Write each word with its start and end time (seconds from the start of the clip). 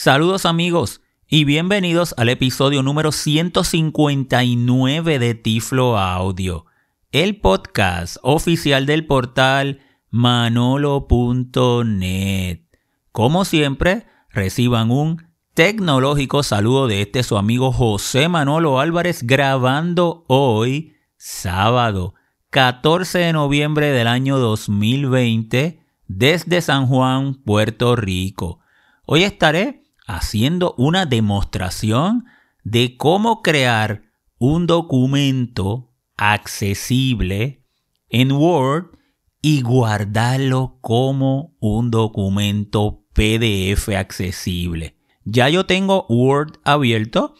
Saludos 0.00 0.46
amigos 0.46 1.00
y 1.26 1.42
bienvenidos 1.42 2.14
al 2.18 2.28
episodio 2.28 2.84
número 2.84 3.10
159 3.10 5.18
de 5.18 5.34
Tiflo 5.34 5.98
Audio, 5.98 6.66
el 7.10 7.40
podcast 7.40 8.18
oficial 8.22 8.86
del 8.86 9.06
portal 9.06 9.80
manolo.net. 10.10 11.40
Como 13.10 13.44
siempre, 13.44 14.06
reciban 14.30 14.92
un 14.92 15.26
tecnológico 15.54 16.44
saludo 16.44 16.86
de 16.86 17.02
este 17.02 17.24
su 17.24 17.36
amigo 17.36 17.72
José 17.72 18.28
Manolo 18.28 18.78
Álvarez 18.78 19.24
grabando 19.24 20.24
hoy, 20.28 20.94
sábado 21.16 22.14
14 22.50 23.18
de 23.18 23.32
noviembre 23.32 23.90
del 23.90 24.06
año 24.06 24.38
2020, 24.38 25.80
desde 26.06 26.60
San 26.60 26.86
Juan, 26.86 27.34
Puerto 27.34 27.96
Rico. 27.96 28.60
Hoy 29.04 29.24
estaré 29.24 29.77
haciendo 30.08 30.74
una 30.78 31.06
demostración 31.06 32.24
de 32.64 32.96
cómo 32.96 33.42
crear 33.42 34.02
un 34.38 34.66
documento 34.66 35.94
accesible 36.16 37.64
en 38.08 38.32
Word 38.32 38.86
y 39.40 39.62
guardarlo 39.62 40.78
como 40.80 41.54
un 41.60 41.90
documento 41.90 43.04
PDF 43.12 43.90
accesible. 43.90 44.96
Ya 45.24 45.48
yo 45.48 45.66
tengo 45.66 46.06
Word 46.08 46.58
abierto. 46.64 47.34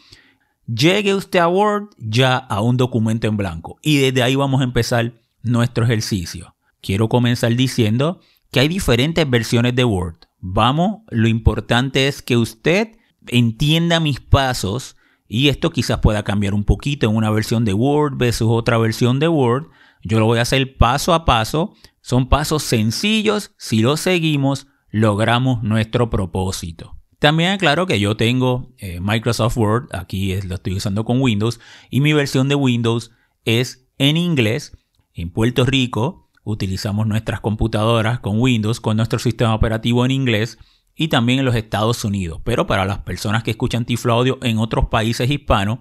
Llegue 0.67 1.15
usted 1.15 1.39
a 1.39 1.47
Word 1.47 1.89
ya 1.97 2.37
a 2.37 2.61
un 2.61 2.77
documento 2.77 3.27
en 3.27 3.35
blanco 3.35 3.79
y 3.81 3.97
desde 3.97 4.21
ahí 4.21 4.35
vamos 4.35 4.61
a 4.61 4.65
empezar 4.65 5.13
nuestro 5.41 5.85
ejercicio. 5.85 6.55
Quiero 6.81 7.09
comenzar 7.09 7.55
diciendo 7.55 8.21
que 8.51 8.59
hay 8.59 8.67
diferentes 8.67 9.27
versiones 9.27 9.75
de 9.75 9.83
Word. 9.83 10.28
Vamos, 10.41 11.01
lo 11.09 11.27
importante 11.27 12.07
es 12.07 12.21
que 12.21 12.37
usted 12.37 12.97
entienda 13.27 13.99
mis 13.99 14.19
pasos 14.19 14.95
y 15.27 15.49
esto 15.49 15.69
quizás 15.69 15.99
pueda 15.99 16.23
cambiar 16.23 16.53
un 16.53 16.63
poquito 16.63 17.07
en 17.07 17.15
una 17.15 17.29
versión 17.29 17.65
de 17.65 17.73
Word 17.73 18.17
versus 18.17 18.47
otra 18.49 18.77
versión 18.77 19.19
de 19.19 19.27
Word. 19.27 19.67
Yo 20.03 20.19
lo 20.19 20.25
voy 20.25 20.39
a 20.39 20.43
hacer 20.43 20.77
paso 20.77 21.13
a 21.13 21.25
paso. 21.25 21.75
Son 22.01 22.29
pasos 22.29 22.63
sencillos. 22.63 23.53
Si 23.57 23.81
los 23.81 23.99
seguimos, 23.99 24.67
logramos 24.89 25.61
nuestro 25.61 26.09
propósito. 26.09 26.95
También 27.19 27.51
aclaro 27.51 27.85
que 27.85 27.99
yo 27.99 28.15
tengo 28.15 28.73
eh, 28.77 28.99
Microsoft 29.01 29.57
Word, 29.57 29.89
aquí 29.91 30.41
lo 30.41 30.55
estoy 30.55 30.75
usando 30.75 31.03
con 31.03 31.21
Windows, 31.21 31.59
y 31.89 31.99
mi 31.99 32.13
versión 32.13 32.47
de 32.47 32.55
Windows 32.55 33.11
es 33.43 33.87
en 33.97 34.15
inglés. 34.17 34.77
En 35.13 35.29
Puerto 35.31 35.65
Rico 35.65 36.28
utilizamos 36.49 37.07
nuestras 37.07 37.39
computadoras 37.39 38.19
con 38.19 38.39
Windows, 38.39 38.79
con 38.79 38.97
nuestro 38.97 39.19
sistema 39.19 39.55
operativo 39.55 40.05
en 40.05 40.11
inglés 40.11 40.57
y 40.95 41.07
también 41.07 41.39
en 41.39 41.45
los 41.45 41.55
Estados 41.55 42.03
Unidos. 42.03 42.41
Pero 42.43 42.67
para 42.67 42.85
las 42.85 42.99
personas 42.99 43.43
que 43.43 43.51
escuchan 43.51 43.85
Tiflo 43.85 44.13
Audio 44.13 44.39
en 44.41 44.57
otros 44.57 44.87
países 44.89 45.29
hispanos, 45.29 45.79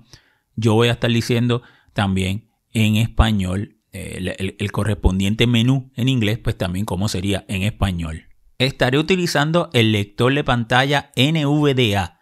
yo 0.56 0.74
voy 0.74 0.88
a 0.88 0.92
estar 0.92 1.10
diciendo 1.10 1.62
también 1.92 2.50
en 2.72 2.96
español 2.96 3.76
el, 3.92 4.54
el 4.58 4.72
correspondiente 4.72 5.46
menú 5.46 5.90
en 5.96 6.08
inglés, 6.08 6.38
pues 6.38 6.56
también 6.56 6.84
como 6.84 7.08
sería 7.08 7.44
en 7.48 7.62
español. 7.62 8.26
Estaré 8.58 8.98
utilizando 8.98 9.70
el 9.72 9.92
lector 9.92 10.34
de 10.34 10.44
pantalla 10.44 11.12
NVDA, 11.16 12.18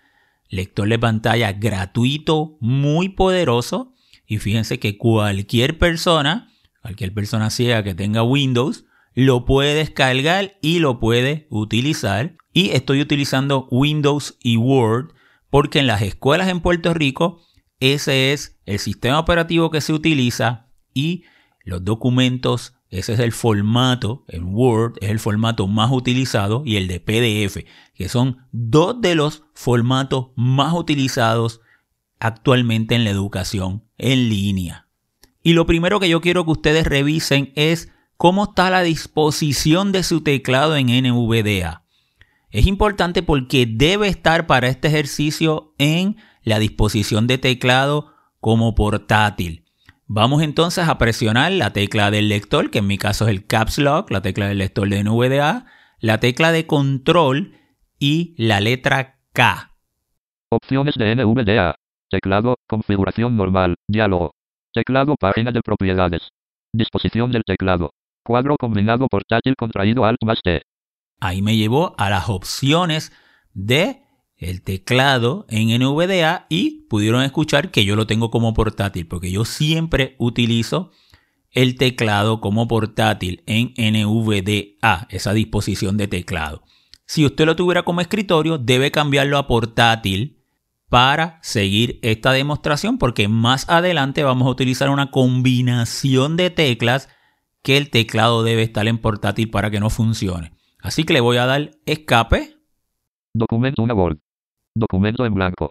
lector 0.48 0.88
de 0.88 0.98
pantalla 0.98 1.52
gratuito, 1.52 2.56
muy 2.60 3.08
poderoso. 3.08 3.94
Y 4.26 4.38
fíjense 4.38 4.78
que 4.78 4.98
cualquier 4.98 5.78
persona 5.78 6.50
cualquier 6.86 7.12
persona 7.12 7.50
ciega 7.50 7.82
que 7.82 7.96
tenga 7.96 8.22
Windows 8.22 8.84
lo 9.12 9.44
puede 9.44 9.74
descargar 9.74 10.56
y 10.62 10.78
lo 10.78 11.00
puede 11.00 11.48
utilizar. 11.50 12.36
Y 12.52 12.70
estoy 12.70 13.00
utilizando 13.00 13.66
Windows 13.72 14.38
y 14.40 14.56
Word 14.56 15.12
porque 15.50 15.80
en 15.80 15.88
las 15.88 16.02
escuelas 16.02 16.46
en 16.46 16.60
Puerto 16.60 16.94
Rico 16.94 17.42
ese 17.80 18.32
es 18.32 18.60
el 18.66 18.78
sistema 18.78 19.18
operativo 19.18 19.72
que 19.72 19.80
se 19.80 19.92
utiliza 19.92 20.68
y 20.94 21.24
los 21.64 21.84
documentos, 21.84 22.76
ese 22.88 23.14
es 23.14 23.18
el 23.18 23.32
formato, 23.32 24.24
en 24.28 24.44
Word 24.54 24.98
es 25.00 25.10
el 25.10 25.18
formato 25.18 25.66
más 25.66 25.90
utilizado 25.90 26.62
y 26.64 26.76
el 26.76 26.86
de 26.86 27.00
PDF, 27.00 27.64
que 27.94 28.08
son 28.08 28.46
dos 28.52 29.00
de 29.00 29.16
los 29.16 29.42
formatos 29.54 30.28
más 30.36 30.72
utilizados 30.72 31.60
actualmente 32.20 32.94
en 32.94 33.02
la 33.02 33.10
educación 33.10 33.82
en 33.98 34.28
línea. 34.28 34.85
Y 35.46 35.52
lo 35.52 35.64
primero 35.64 36.00
que 36.00 36.08
yo 36.08 36.20
quiero 36.20 36.44
que 36.44 36.50
ustedes 36.50 36.88
revisen 36.88 37.52
es 37.54 37.92
cómo 38.16 38.46
está 38.46 38.68
la 38.68 38.82
disposición 38.82 39.92
de 39.92 40.02
su 40.02 40.24
teclado 40.24 40.74
en 40.74 40.88
NVDA. 40.88 41.84
Es 42.50 42.66
importante 42.66 43.22
porque 43.22 43.64
debe 43.64 44.08
estar 44.08 44.48
para 44.48 44.66
este 44.66 44.88
ejercicio 44.88 45.72
en 45.78 46.16
la 46.42 46.58
disposición 46.58 47.28
de 47.28 47.38
teclado 47.38 48.12
como 48.40 48.74
portátil. 48.74 49.64
Vamos 50.08 50.42
entonces 50.42 50.88
a 50.88 50.98
presionar 50.98 51.52
la 51.52 51.72
tecla 51.72 52.10
del 52.10 52.28
lector, 52.28 52.72
que 52.72 52.78
en 52.78 52.88
mi 52.88 52.98
caso 52.98 53.28
es 53.28 53.30
el 53.30 53.46
Caps 53.46 53.78
Lock, 53.78 54.10
la 54.10 54.22
tecla 54.22 54.48
del 54.48 54.58
lector 54.58 54.88
de 54.88 55.04
NVDA, 55.04 55.66
la 56.00 56.18
tecla 56.18 56.50
de 56.50 56.66
control 56.66 57.52
y 58.00 58.34
la 58.36 58.58
letra 58.58 59.20
K. 59.32 59.76
Opciones 60.50 60.96
de 60.96 61.14
NVDA. 61.14 61.76
Teclado, 62.10 62.56
configuración 62.66 63.36
normal, 63.36 63.76
diálogo. 63.86 64.35
Teclado 64.76 65.16
página 65.16 65.52
de 65.52 65.62
propiedades. 65.62 66.28
Disposición 66.70 67.32
del 67.32 67.44
teclado. 67.46 67.94
Cuadro 68.22 68.56
combinado 68.58 69.06
portátil 69.08 69.56
contraído 69.56 70.04
Alt 70.04 70.22
más 70.22 70.42
T. 70.42 70.60
Ahí 71.18 71.40
me 71.40 71.56
llevó 71.56 71.94
a 71.96 72.10
las 72.10 72.28
opciones 72.28 73.10
de 73.54 74.02
el 74.36 74.60
teclado 74.60 75.46
en 75.48 75.68
NVDA 75.80 76.44
y 76.50 76.86
pudieron 76.90 77.22
escuchar 77.22 77.70
que 77.70 77.86
yo 77.86 77.96
lo 77.96 78.06
tengo 78.06 78.30
como 78.30 78.52
portátil 78.52 79.08
porque 79.08 79.30
yo 79.30 79.46
siempre 79.46 80.14
utilizo 80.18 80.90
el 81.52 81.78
teclado 81.78 82.42
como 82.42 82.68
portátil 82.68 83.44
en 83.46 83.72
NVDA, 83.78 85.06
esa 85.08 85.32
disposición 85.32 85.96
de 85.96 86.06
teclado. 86.06 86.64
Si 87.06 87.24
usted 87.24 87.46
lo 87.46 87.56
tuviera 87.56 87.82
como 87.82 88.02
escritorio, 88.02 88.58
debe 88.58 88.90
cambiarlo 88.90 89.38
a 89.38 89.46
portátil 89.46 90.35
para 90.88 91.38
seguir 91.42 91.98
esta 92.02 92.32
demostración 92.32 92.98
porque 92.98 93.28
más 93.28 93.68
adelante 93.68 94.22
vamos 94.22 94.46
a 94.46 94.50
utilizar 94.50 94.90
una 94.90 95.10
combinación 95.10 96.36
de 96.36 96.50
teclas 96.50 97.08
que 97.62 97.76
el 97.76 97.90
teclado 97.90 98.44
debe 98.44 98.62
estar 98.62 98.86
en 98.86 98.98
portátil 98.98 99.50
para 99.50 99.70
que 99.70 99.80
no 99.80 99.90
funcione. 99.90 100.52
Así 100.80 101.04
que 101.04 101.14
le 101.14 101.20
voy 101.20 101.38
a 101.38 101.46
dar 101.46 101.72
escape. 101.84 102.56
Documento 103.34 103.82
una 103.82 103.94
Word. 103.94 104.18
Documento 104.74 105.26
en 105.26 105.34
blanco. 105.34 105.70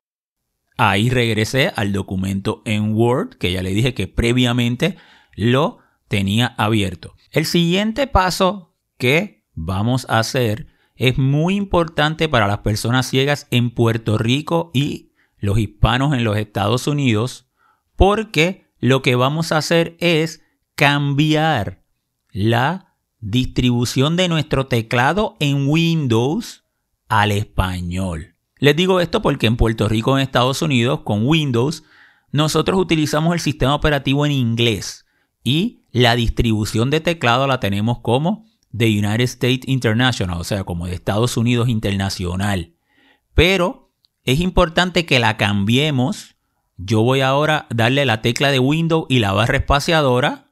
Ahí 0.77 1.09
regresé 1.09 1.71
al 1.73 1.93
documento 1.93 2.61
en 2.65 2.93
Word 2.93 3.35
que 3.37 3.53
ya 3.53 3.63
le 3.63 3.69
dije 3.69 3.93
que 3.93 4.07
previamente 4.07 4.97
lo 5.35 5.79
tenía 6.09 6.47
abierto. 6.57 7.15
El 7.31 7.45
siguiente 7.45 8.07
paso 8.07 8.75
que 8.97 9.45
vamos 9.53 10.05
a 10.09 10.19
hacer 10.19 10.67
es 10.95 11.17
muy 11.17 11.55
importante 11.55 12.29
para 12.29 12.47
las 12.47 12.59
personas 12.59 13.07
ciegas 13.07 13.47
en 13.51 13.71
Puerto 13.71 14.17
Rico 14.17 14.71
y 14.73 15.11
los 15.37 15.59
hispanos 15.59 16.13
en 16.13 16.23
los 16.23 16.37
Estados 16.37 16.87
Unidos 16.87 17.49
porque 17.95 18.73
lo 18.79 19.01
que 19.01 19.15
vamos 19.15 19.51
a 19.51 19.57
hacer 19.57 19.97
es 19.99 20.41
cambiar 20.75 21.83
la 22.31 22.95
distribución 23.19 24.15
de 24.15 24.27
nuestro 24.27 24.67
teclado 24.67 25.35
en 25.39 25.67
Windows 25.67 26.63
al 27.07 27.31
español. 27.31 28.35
Les 28.57 28.75
digo 28.75 28.99
esto 28.99 29.21
porque 29.21 29.47
en 29.47 29.57
Puerto 29.57 29.87
Rico, 29.87 30.17
en 30.17 30.23
Estados 30.23 30.61
Unidos, 30.61 31.01
con 31.01 31.27
Windows, 31.27 31.83
nosotros 32.31 32.79
utilizamos 32.79 33.33
el 33.33 33.39
sistema 33.39 33.75
operativo 33.75 34.25
en 34.25 34.31
inglés 34.31 35.05
y 35.43 35.83
la 35.91 36.15
distribución 36.15 36.89
de 36.89 36.99
teclado 36.99 37.47
la 37.47 37.59
tenemos 37.59 37.99
como 37.99 38.45
de 38.75 38.87
United 38.87 39.21
States 39.21 39.67
International, 39.67 40.37
o 40.37 40.43
sea, 40.43 40.65
como 40.65 40.85
de 40.85 40.95
Estados 40.95 41.37
Unidos 41.37 41.69
Internacional. 41.69 42.73
Pero 43.33 43.93
es 44.25 44.41
importante 44.41 45.05
que 45.05 45.19
la 45.19 45.37
cambiemos. 45.37 46.35
Yo 46.75 47.01
voy 47.01 47.21
ahora 47.21 47.67
a 47.69 47.73
darle 47.73 48.05
la 48.05 48.21
tecla 48.21 48.51
de 48.51 48.59
Windows 48.59 49.05
y 49.07 49.19
la 49.19 49.31
barra 49.31 49.57
espaciadora. 49.57 50.51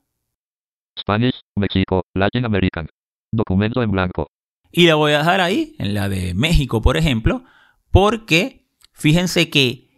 Spanish, 0.98 1.38
México, 1.58 2.04
Latin 2.14 2.46
American. 2.46 2.88
Documento 3.34 3.84
en 3.84 3.92
blanco. 3.92 4.28
Y 4.72 4.88
la 4.88 4.96
voy 4.96 5.12
a 5.12 5.18
dejar 5.18 5.42
ahí, 5.42 5.76
en 5.78 5.94
la 5.94 6.08
de 6.08 6.34
México, 6.34 6.82
por 6.82 6.96
ejemplo, 6.96 7.44
porque 7.92 8.70
fíjense 8.94 9.50
que 9.50 9.90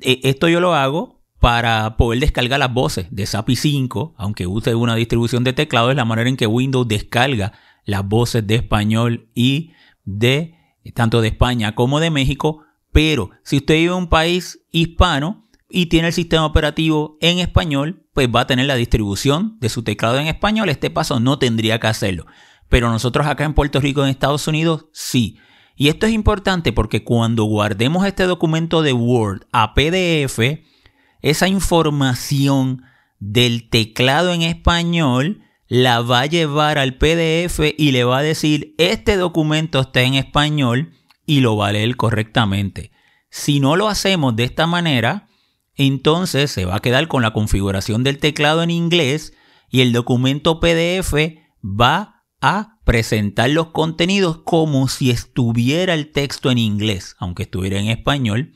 eh, 0.00 0.20
esto 0.22 0.48
yo 0.48 0.60
lo 0.60 0.74
hago 0.74 1.22
para 1.38 1.98
poder 1.98 2.20
descargar 2.20 2.58
las 2.58 2.72
voces 2.72 3.08
de 3.10 3.26
SAPI 3.26 3.56
5, 3.56 4.14
aunque 4.16 4.46
use 4.46 4.74
una 4.74 4.94
distribución 4.94 5.44
de 5.44 5.52
teclado, 5.52 5.90
es 5.90 5.96
la 5.96 6.06
manera 6.06 6.30
en 6.30 6.38
que 6.38 6.46
Windows 6.46 6.88
descarga 6.88 7.52
las 7.84 8.06
voces 8.06 8.46
de 8.46 8.56
español 8.56 9.28
y 9.34 9.72
de 10.04 10.54
tanto 10.94 11.20
de 11.20 11.28
España 11.28 11.74
como 11.74 12.00
de 12.00 12.10
México. 12.10 12.62
Pero 12.92 13.30
si 13.42 13.56
usted 13.56 13.74
vive 13.74 13.92
en 13.92 13.98
un 13.98 14.08
país 14.08 14.60
hispano 14.70 15.48
y 15.68 15.86
tiene 15.86 16.08
el 16.08 16.14
sistema 16.14 16.46
operativo 16.46 17.18
en 17.20 17.38
español, 17.38 18.06
pues 18.12 18.28
va 18.32 18.42
a 18.42 18.46
tener 18.46 18.66
la 18.66 18.76
distribución 18.76 19.58
de 19.60 19.68
su 19.68 19.82
teclado 19.82 20.18
en 20.18 20.28
español. 20.28 20.68
Este 20.68 20.90
paso 20.90 21.18
no 21.20 21.38
tendría 21.38 21.80
que 21.80 21.88
hacerlo. 21.88 22.26
Pero 22.68 22.90
nosotros 22.90 23.26
acá 23.26 23.44
en 23.44 23.54
Puerto 23.54 23.80
Rico, 23.80 24.04
en 24.04 24.10
Estados 24.10 24.46
Unidos, 24.46 24.86
sí. 24.92 25.38
Y 25.76 25.88
esto 25.88 26.06
es 26.06 26.12
importante 26.12 26.72
porque 26.72 27.02
cuando 27.02 27.44
guardemos 27.44 28.06
este 28.06 28.24
documento 28.24 28.82
de 28.82 28.92
Word 28.92 29.46
a 29.52 29.74
PDF, 29.74 30.38
esa 31.20 31.48
información 31.48 32.82
del 33.18 33.68
teclado 33.68 34.32
en 34.32 34.42
español 34.42 35.43
la 35.68 36.00
va 36.00 36.20
a 36.20 36.26
llevar 36.26 36.78
al 36.78 36.98
PDF 36.98 37.60
y 37.76 37.92
le 37.92 38.04
va 38.04 38.18
a 38.18 38.22
decir, 38.22 38.74
este 38.78 39.16
documento 39.16 39.80
está 39.80 40.02
en 40.02 40.14
español 40.14 40.92
y 41.26 41.40
lo 41.40 41.56
va 41.56 41.68
a 41.68 41.72
leer 41.72 41.96
correctamente. 41.96 42.92
Si 43.30 43.60
no 43.60 43.76
lo 43.76 43.88
hacemos 43.88 44.36
de 44.36 44.44
esta 44.44 44.66
manera, 44.66 45.28
entonces 45.74 46.50
se 46.50 46.64
va 46.64 46.76
a 46.76 46.80
quedar 46.80 47.08
con 47.08 47.22
la 47.22 47.32
configuración 47.32 48.04
del 48.04 48.18
teclado 48.18 48.62
en 48.62 48.70
inglés 48.70 49.32
y 49.70 49.80
el 49.80 49.92
documento 49.92 50.60
PDF 50.60 51.14
va 51.64 52.24
a 52.40 52.78
presentar 52.84 53.50
los 53.50 53.68
contenidos 53.68 54.42
como 54.44 54.88
si 54.88 55.10
estuviera 55.10 55.94
el 55.94 56.12
texto 56.12 56.50
en 56.50 56.58
inglés, 56.58 57.16
aunque 57.18 57.44
estuviera 57.44 57.80
en 57.80 57.88
español, 57.88 58.52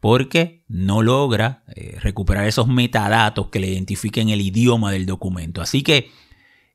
porque 0.00 0.64
no 0.66 1.02
logra 1.02 1.62
eh, 1.76 1.98
recuperar 2.00 2.46
esos 2.46 2.66
metadatos 2.66 3.48
que 3.48 3.60
le 3.60 3.68
identifiquen 3.68 4.30
el 4.30 4.40
idioma 4.40 4.90
del 4.90 5.04
documento. 5.04 5.60
Así 5.60 5.82
que 5.82 6.10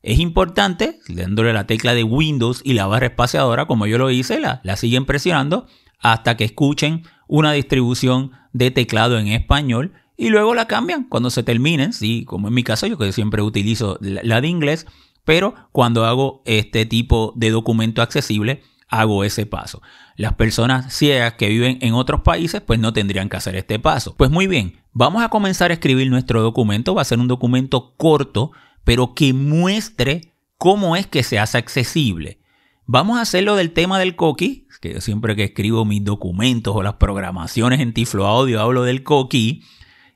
es 0.05 0.19
importante, 0.19 0.99
dándole 1.09 1.51
la 1.51 1.67
tecla 1.67 1.93
de 1.93 2.03
Windows 2.03 2.61
y 2.63 2.73
la 2.73 2.87
barra 2.87 3.07
espaciadora, 3.07 3.65
como 3.65 3.87
yo 3.87 3.97
lo 3.97 4.11
hice, 4.11 4.39
la, 4.39 4.61
la 4.63 4.77
siguen 4.77 5.05
presionando 5.05 5.67
hasta 5.99 6.37
que 6.37 6.43
escuchen 6.43 7.03
una 7.27 7.51
distribución 7.51 8.31
de 8.53 8.71
teclado 8.71 9.17
en 9.17 9.27
español 9.27 9.93
y 10.15 10.29
luego 10.29 10.53
la 10.53 10.67
cambian 10.67 11.05
cuando 11.05 11.29
se 11.29 11.43
terminen, 11.43 11.91
sí, 11.91 12.23
como 12.25 12.47
en 12.47 12.53
mi 12.53 12.63
caso 12.63 12.87
yo 12.87 12.97
que 12.97 13.11
siempre 13.11 13.41
utilizo 13.41 13.97
la 13.99 14.39
de 14.41 14.47
inglés, 14.47 14.85
pero 15.25 15.55
cuando 15.71 16.05
hago 16.05 16.43
este 16.45 16.85
tipo 16.85 17.33
de 17.35 17.49
documento 17.49 18.01
accesible, 18.01 18.61
hago 18.87 19.23
ese 19.23 19.45
paso. 19.45 19.81
Las 20.15 20.33
personas 20.33 20.93
ciegas 20.93 21.33
que 21.33 21.49
viven 21.49 21.79
en 21.81 21.93
otros 21.95 22.21
países, 22.21 22.61
pues 22.61 22.79
no 22.79 22.93
tendrían 22.93 23.27
que 23.27 23.37
hacer 23.37 23.55
este 23.55 23.79
paso. 23.79 24.15
Pues 24.15 24.29
muy 24.29 24.47
bien, 24.47 24.79
vamos 24.93 25.23
a 25.23 25.29
comenzar 25.29 25.71
a 25.71 25.73
escribir 25.73 26.09
nuestro 26.09 26.41
documento. 26.41 26.95
Va 26.95 27.01
a 27.01 27.05
ser 27.05 27.19
un 27.19 27.27
documento 27.27 27.95
corto, 27.97 28.51
pero 28.85 29.13
que 29.13 29.33
muestre 29.33 30.33
cómo 30.57 30.95
es 30.95 31.05
que 31.07 31.23
se 31.23 31.37
hace 31.37 31.57
accesible. 31.57 32.39
Vamos 32.85 33.17
a 33.17 33.21
hacerlo 33.21 33.55
del 33.55 33.73
tema 33.73 33.99
del 33.99 34.15
coqui, 34.15 34.67
que 34.79 34.93
yo 34.93 35.01
siempre 35.01 35.35
que 35.35 35.43
escribo 35.43 35.83
mis 35.85 36.03
documentos 36.03 36.75
o 36.75 36.83
las 36.83 36.93
programaciones 36.93 37.81
en 37.81 37.93
Tiflo 37.93 38.27
Audio 38.27 38.61
hablo 38.61 38.83
del 38.83 39.03
coqui, 39.03 39.63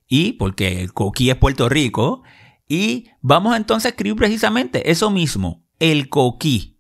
y 0.08 0.34
porque 0.34 0.82
el 0.82 0.94
coqui 0.94 1.32
es 1.32 1.36
Puerto 1.36 1.68
Rico, 1.68 2.24
y 2.68 3.10
vamos 3.22 3.58
entonces 3.58 3.88
a 3.88 3.90
escribir 3.90 4.16
precisamente 4.16 4.92
eso 4.92 5.10
mismo, 5.10 5.66
el 5.80 6.10
coquí. 6.10 6.80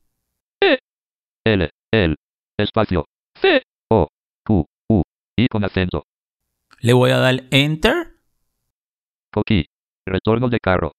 L, 1.45 1.69
L, 1.91 2.15
espacio, 2.59 3.05
C, 3.41 3.63
O, 3.89 4.07
Q, 4.45 4.65
U, 4.89 5.01
y 5.35 5.47
con 5.47 5.63
acento. 5.63 6.03
Le 6.81 6.93
voy 6.93 7.09
a 7.09 7.17
dar 7.17 7.43
Enter. 7.49 8.19
Coquí, 9.31 9.65
retorno 10.05 10.49
de 10.49 10.59
carro. 10.59 10.91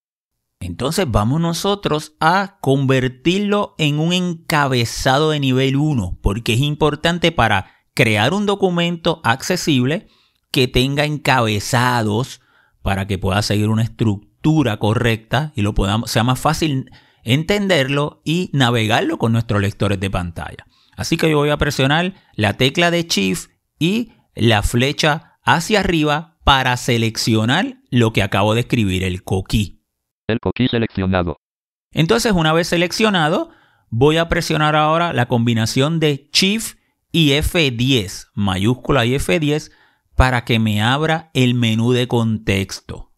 Entonces 0.60 1.06
vamos 1.10 1.40
nosotros 1.40 2.14
a 2.20 2.58
convertirlo 2.60 3.74
en 3.78 3.98
un 3.98 4.12
encabezado 4.12 5.30
de 5.30 5.40
nivel 5.40 5.76
1, 5.76 6.18
porque 6.22 6.52
es 6.52 6.60
importante 6.60 7.32
para 7.32 7.72
crear 7.94 8.34
un 8.34 8.46
documento 8.46 9.20
accesible 9.24 10.08
que 10.52 10.68
tenga 10.68 11.04
encabezados 11.04 12.40
para 12.82 13.06
que 13.06 13.18
pueda 13.18 13.42
seguir 13.42 13.68
una 13.68 13.82
estructura 13.82 14.78
correcta 14.78 15.52
y 15.54 15.62
lo 15.62 15.74
podamos, 15.74 16.10
sea 16.10 16.24
más 16.24 16.38
fácil 16.38 16.90
entenderlo 17.24 18.20
y 18.24 18.50
navegarlo 18.52 19.18
con 19.18 19.32
nuestros 19.32 19.60
lectores 19.60 19.98
de 19.98 20.10
pantalla. 20.10 20.66
Así 20.96 21.16
que 21.16 21.30
yo 21.30 21.38
voy 21.38 21.50
a 21.50 21.58
presionar 21.58 22.14
la 22.34 22.58
tecla 22.58 22.90
de 22.90 23.04
Shift 23.04 23.50
y 23.78 24.12
la 24.34 24.62
flecha 24.62 25.38
hacia 25.42 25.80
arriba 25.80 26.38
para 26.44 26.76
seleccionar 26.76 27.78
lo 27.90 28.12
que 28.12 28.22
acabo 28.22 28.54
de 28.54 28.60
escribir, 28.60 29.04
el 29.04 29.22
coquí. 29.22 29.79
El 30.32 30.40
coquí 30.40 30.68
seleccionado. 30.68 31.38
Entonces, 31.92 32.32
una 32.32 32.52
vez 32.52 32.68
seleccionado, 32.68 33.50
voy 33.88 34.16
a 34.16 34.28
presionar 34.28 34.76
ahora 34.76 35.12
la 35.12 35.26
combinación 35.26 36.00
de 36.00 36.28
Shift 36.32 36.78
y 37.12 37.30
F10, 37.30 38.28
mayúscula 38.34 39.04
y 39.04 39.14
F10, 39.14 39.72
para 40.14 40.44
que 40.44 40.58
me 40.58 40.82
abra 40.82 41.30
el 41.34 41.54
menú 41.54 41.92
de 41.92 42.06
contexto. 42.06 43.10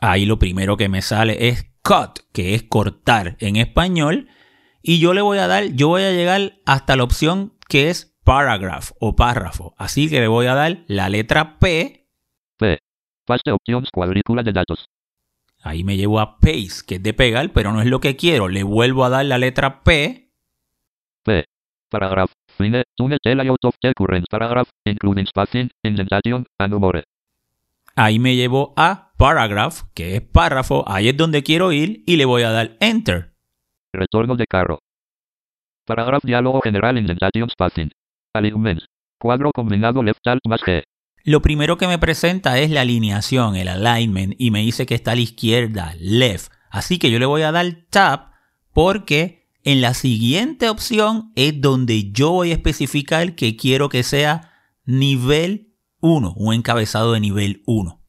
Ahí 0.00 0.26
lo 0.26 0.38
primero 0.38 0.76
que 0.76 0.88
me 0.88 1.02
sale 1.02 1.48
es 1.48 1.72
cut, 1.82 2.20
que 2.32 2.54
es 2.54 2.62
cortar 2.64 3.36
en 3.40 3.56
español. 3.56 4.28
Y 4.82 4.98
yo 4.98 5.14
le 5.14 5.20
voy 5.20 5.38
a 5.38 5.46
dar, 5.46 5.64
yo 5.72 5.88
voy 5.88 6.02
a 6.02 6.12
llegar 6.12 6.54
hasta 6.64 6.96
la 6.96 7.04
opción 7.04 7.54
que 7.68 7.90
es 7.90 8.15
paragraph 8.26 8.90
o 9.00 9.14
párrafo. 9.14 9.74
Así 9.78 10.10
que 10.10 10.20
le 10.20 10.28
voy 10.28 10.46
a 10.46 10.54
dar 10.54 10.84
la 10.88 11.08
letra 11.08 11.58
P. 11.58 12.08
P. 12.58 12.78
Paste 13.24 13.52
opciones 13.52 13.88
cuadrícula 13.90 14.42
de 14.42 14.52
datos. 14.52 14.90
Ahí 15.62 15.84
me 15.84 15.96
llevo 15.96 16.20
a 16.20 16.38
paste, 16.38 16.84
que 16.86 16.96
es 16.96 17.02
de 17.02 17.14
pegar, 17.14 17.52
pero 17.52 17.72
no 17.72 17.80
es 17.80 17.86
lo 17.86 18.00
que 18.00 18.16
quiero. 18.16 18.48
Le 18.48 18.64
vuelvo 18.64 19.04
a 19.04 19.10
dar 19.10 19.24
la 19.24 19.38
letra 19.38 19.82
P. 19.84 20.32
P. 21.24 21.44
Paragraph. 21.88 22.32
Fine, 22.58 22.82
tune 22.96 23.16
the 23.22 23.34
layout 23.34 23.64
of 23.64 23.74
the 23.80 23.92
current 23.94 24.26
paragraph, 24.28 24.68
including 24.84 25.26
spacing, 25.26 25.70
indentation, 25.84 26.44
and 26.58 26.74
more. 26.74 27.04
Ahí 27.94 28.18
me 28.18 28.34
llevo 28.34 28.74
a 28.76 29.12
paragraph, 29.16 29.82
que 29.94 30.16
es 30.16 30.22
párrafo, 30.22 30.84
ahí 30.88 31.08
es 31.08 31.16
donde 31.16 31.42
quiero 31.42 31.72
ir 31.72 32.02
y 32.06 32.16
le 32.16 32.24
voy 32.24 32.42
a 32.42 32.50
dar 32.50 32.76
enter. 32.80 33.34
Retorno 33.92 34.36
de 34.36 34.46
carro. 34.46 34.80
Paragraph 35.86 36.24
diálogo 36.24 36.60
general 36.60 36.98
indentation 36.98 37.48
spacing. 37.48 37.90
Alignment. 38.36 38.80
Cuadro 39.18 39.50
combinado 39.52 40.02
left 40.02 40.26
alt 40.26 40.42
más 40.46 40.60
G. 40.60 40.82
Lo 41.24 41.42
primero 41.42 41.76
que 41.76 41.88
me 41.88 41.98
presenta 41.98 42.58
es 42.60 42.70
la 42.70 42.82
alineación, 42.82 43.56
el 43.56 43.68
alignment, 43.68 44.34
y 44.38 44.52
me 44.52 44.60
dice 44.60 44.86
que 44.86 44.94
está 44.94 45.12
a 45.12 45.16
la 45.16 45.22
izquierda, 45.22 45.94
left. 45.98 46.52
Así 46.70 46.98
que 46.98 47.10
yo 47.10 47.18
le 47.18 47.26
voy 47.26 47.42
a 47.42 47.50
dar 47.50 47.66
tab 47.90 48.30
porque 48.72 49.48
en 49.64 49.80
la 49.80 49.94
siguiente 49.94 50.68
opción 50.68 51.32
es 51.34 51.60
donde 51.60 52.12
yo 52.12 52.30
voy 52.30 52.50
a 52.50 52.54
especificar 52.54 53.34
que 53.34 53.56
quiero 53.56 53.88
que 53.88 54.04
sea 54.04 54.52
nivel 54.84 55.72
1, 56.00 56.34
un 56.36 56.54
encabezado 56.54 57.12
de 57.14 57.20
nivel 57.20 57.62
1. 57.66 58.00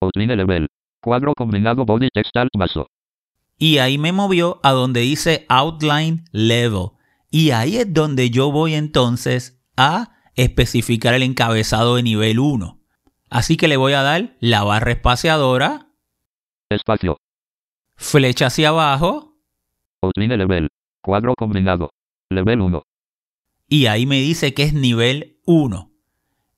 Outline 0.00 0.36
level. 0.36 0.66
Cuadro 1.02 1.34
combinado 1.36 1.84
body 1.84 2.08
text 2.14 2.34
alt 2.36 2.50
maso. 2.56 2.86
Y 3.58 3.78
ahí 3.78 3.98
me 3.98 4.12
movió 4.12 4.60
a 4.62 4.72
donde 4.72 5.00
dice 5.00 5.44
outline 5.48 6.24
level. 6.32 6.92
Y 7.30 7.50
ahí 7.50 7.76
es 7.76 7.92
donde 7.92 8.30
yo 8.30 8.50
voy 8.50 8.74
entonces 8.74 9.53
a 9.76 10.12
especificar 10.34 11.14
el 11.14 11.22
encabezado 11.22 11.96
de 11.96 12.02
nivel 12.02 12.38
1. 12.38 12.80
Así 13.30 13.56
que 13.56 13.68
le 13.68 13.76
voy 13.76 13.94
a 13.94 14.02
dar 14.02 14.36
la 14.40 14.62
barra 14.62 14.92
espaciadora. 14.92 15.88
Espacio. 16.70 17.16
Flecha 17.96 18.46
hacia 18.46 18.68
abajo. 18.68 19.36
Outline 20.02 20.36
level. 20.36 20.68
Cuadro 21.02 21.34
combinado. 21.36 21.90
Level 22.30 22.60
1. 22.60 22.82
Y 23.68 23.86
ahí 23.86 24.06
me 24.06 24.20
dice 24.20 24.54
que 24.54 24.64
es 24.64 24.74
nivel 24.74 25.40
1. 25.46 25.90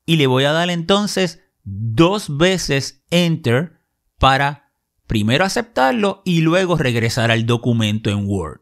Y 0.07 0.17
le 0.17 0.27
voy 0.27 0.45
a 0.45 0.53
dar 0.53 0.71
entonces 0.71 1.43
dos 1.65 2.37
veces 2.37 3.05
Enter 3.11 3.81
para 4.19 4.73
primero 5.07 5.45
aceptarlo 5.45 6.23
y 6.25 6.41
luego 6.43 6.77
regresar 6.77 7.31
al 7.31 7.47
documento 7.47 8.11
en 8.11 8.27
Word. 8.27 8.61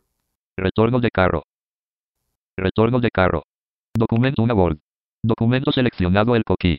Retorno 0.56 1.00
de 1.00 1.11
carro. 1.11 1.42
Retorno 2.56 3.00
de 3.00 3.11
carro. 3.11 3.42
Documento 3.96 4.42
1 4.42 4.54
Word. 4.54 4.78
Documento 5.22 5.70
seleccionado 5.70 6.34
el 6.34 6.42
coquí. 6.44 6.78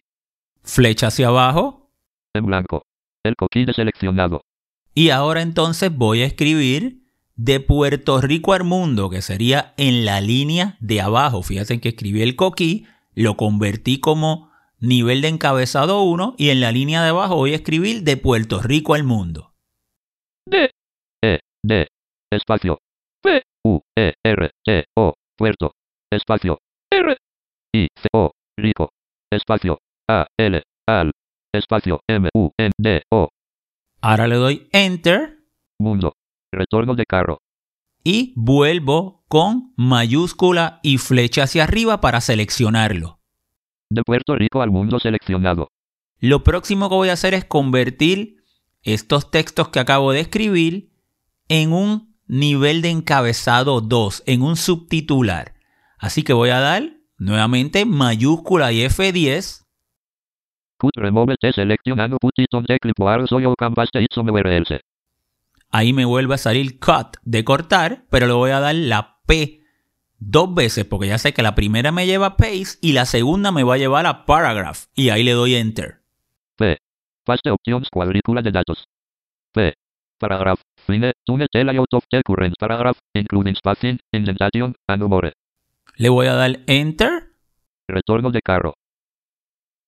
Flecha 0.64 1.08
hacia 1.08 1.30
abajo. 1.30 1.90
En 2.34 2.46
blanco. 2.46 2.84
El 3.24 3.36
coquí 3.36 3.66
deseleccionado. 3.66 4.42
Y 4.94 5.10
ahora 5.10 5.42
entonces 5.42 5.96
voy 5.96 6.22
a 6.22 6.26
escribir 6.26 7.06
de 7.36 7.60
Puerto 7.60 8.22
Rico 8.22 8.54
al 8.54 8.64
mundo, 8.64 9.10
que 9.10 9.22
sería 9.22 9.74
en 9.78 10.06
la 10.06 10.22
línea 10.22 10.78
de 10.80 11.02
abajo. 11.02 11.42
Fíjense 11.42 11.80
que 11.80 11.90
escribí 11.90 12.22
el 12.22 12.36
coquí, 12.36 12.86
lo 13.14 13.36
convertí 13.36 14.00
como 14.00 14.52
nivel 14.80 15.22
de 15.22 15.30
encabezado 15.30 16.02
1 16.04 16.36
y 16.38 16.50
en 16.50 16.60
la 16.60 16.72
línea 16.72 17.02
de 17.02 17.10
abajo 17.10 17.36
voy 17.36 17.54
a 17.54 17.56
escribir 17.56 18.04
de 18.04 18.18
Puerto 18.18 18.62
Rico 18.62 18.94
al 18.94 19.04
mundo. 19.04 19.54
D, 20.46 20.70
E, 21.24 21.40
D, 21.64 21.88
espacio, 22.32 22.80
P, 23.22 23.42
U, 23.64 23.80
E, 23.98 24.14
R, 24.24 24.52
T, 24.64 24.86
O, 24.96 25.14
Puerto, 25.38 25.72
espacio, 26.12 26.60
I, 27.76 27.88
C, 27.94 28.08
O, 28.14 28.32
Rico, 28.58 28.90
espacio, 29.30 29.80
A, 30.08 30.28
L, 30.38 30.64
AL, 30.88 31.12
espacio, 31.54 32.00
M, 32.08 32.30
U, 32.34 32.52
N, 32.58 32.72
D, 32.78 33.02
O. 33.12 33.28
Ahora 34.02 34.28
le 34.28 34.36
doy 34.36 34.70
Enter. 34.72 35.40
Mundo. 35.78 36.14
Retorno 36.54 36.96
de 36.96 37.04
carro. 37.06 37.40
Y 38.02 38.34
vuelvo 38.38 39.26
con 39.28 39.74
mayúscula 39.76 40.80
y 40.84 41.00
flecha 41.00 41.44
hacia 41.44 41.64
arriba 41.64 42.00
para 42.00 42.22
seleccionarlo. 42.22 43.20
De 43.90 44.04
Puerto 44.04 44.36
Rico 44.36 44.62
al 44.62 44.72
mundo 44.72 45.00
seleccionado. 45.00 45.68
Lo 46.20 46.46
próximo 46.46 46.88
que 46.88 46.96
voy 46.96 47.10
a 47.10 47.14
hacer 47.14 47.34
es 47.34 47.44
convertir 47.44 48.38
estos 48.84 49.32
textos 49.32 49.68
que 49.68 49.80
acabo 49.80 50.14
de 50.14 50.22
escribir 50.22 50.94
en 51.50 51.74
un 51.74 52.16
nivel 52.26 52.82
de 52.82 52.92
encabezado 52.92 53.82
2, 53.82 54.24
en 54.28 54.44
un 54.44 54.56
subtitular. 54.56 55.56
Así 55.98 56.24
que 56.24 56.32
voy 56.32 56.52
a 56.52 56.60
dar 56.60 56.95
nuevamente 57.18 57.86
mayúscula 57.86 58.72
y 58.72 58.82
F10. 58.82 59.64
Ahí 65.72 65.94
me 65.94 66.06
vuelve 66.06 66.36
a 66.36 66.38
salir 66.38 66.80
cut 66.80 67.18
de 67.24 67.44
cortar, 67.44 68.06
pero 68.10 68.28
le 68.28 68.34
voy 68.34 68.52
a 68.52 68.60
dar 68.60 68.76
la 68.76 69.20
P 69.26 69.62
dos 70.18 70.54
veces 70.54 70.86
porque 70.86 71.08
ya 71.08 71.18
sé 71.18 71.34
que 71.34 71.44
la 71.44 71.56
primera 71.56 71.92
me 71.92 72.06
lleva 72.06 72.28
a 72.28 72.38
paste 72.38 72.78
y 72.82 72.94
la 72.94 73.06
segunda 73.06 73.52
me 73.52 73.64
va 73.64 73.76
a 73.76 73.78
llevar 73.78 74.06
a 74.06 74.26
paragraph 74.26 74.86
y 74.96 75.10
ahí 75.10 75.24
le 75.24 75.32
doy 75.32 75.56
enter. 75.56 76.02
P. 76.58 76.78
Paste 77.26 77.52
options 77.52 77.90
cuadrícula 77.90 78.42
de 78.42 78.52
datos. 78.52 78.88
P. 79.54 79.74
Paragraph. 80.20 80.62
Fine. 80.86 81.14
Tune 81.26 81.48
the 81.52 81.64
layout 81.64 81.94
of 81.94 82.04
the 82.12 82.22
current 82.24 82.56
paragraph, 82.60 82.98
including 83.14 83.56
spacing, 83.56 84.00
indentation, 84.14 84.76
and 84.88 85.04
more. 85.04 85.34
Le 85.98 86.10
voy 86.10 86.28
a 86.28 86.34
dar 86.34 86.60
enter. 86.68 87.32
Retorno 87.88 88.32
de 88.32 88.42
carro. 88.42 88.74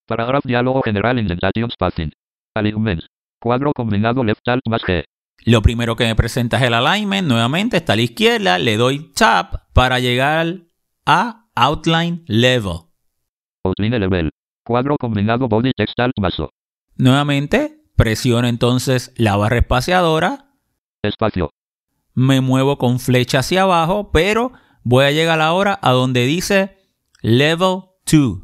Paragraph 0.07 0.45
diálogo 0.45 0.81
general 0.81 1.19
indentation 1.19 1.69
spacing. 1.69 2.11
Alignment. 2.55 3.01
Cuadro 3.41 3.71
combinado 3.73 4.23
left 4.23 4.47
alt 4.47 4.61
más 4.69 4.81
G. 4.83 5.03
Lo 5.45 5.61
primero 5.61 5.95
que 5.95 6.05
me 6.05 6.15
presenta 6.15 6.57
es 6.57 6.63
el 6.63 6.73
alignment. 6.73 7.27
Nuevamente 7.27 7.77
está 7.77 7.93
a 7.93 7.95
la 7.97 8.03
izquierda. 8.03 8.57
Le 8.57 8.77
doy 8.77 9.11
tab 9.13 9.71
para 9.73 9.99
llegar 9.99 10.61
a 11.05 11.49
outline 11.55 12.23
level. 12.27 12.87
Outline 13.65 13.99
level. 13.99 14.29
Cuadro 14.65 14.95
combinado 14.97 15.47
body 15.47 15.71
text 15.75 15.99
alt 15.99 16.13
maso. 16.19 16.51
Nuevamente 16.95 17.83
presiono 17.95 18.47
entonces 18.47 19.13
la 19.17 19.35
barra 19.35 19.57
espaciadora. 19.57 20.53
Espacio. 21.03 21.49
Me 22.13 22.41
muevo 22.41 22.77
con 22.77 22.99
flecha 22.99 23.39
hacia 23.39 23.63
abajo, 23.63 24.11
pero 24.11 24.53
voy 24.87 25.03
a 25.03 25.11
llegar 25.11 25.41
ahora 25.41 25.77
a 25.81 25.91
donde 25.91 26.25
dice 26.25 26.77
level 27.21 27.81
2, 28.09 28.39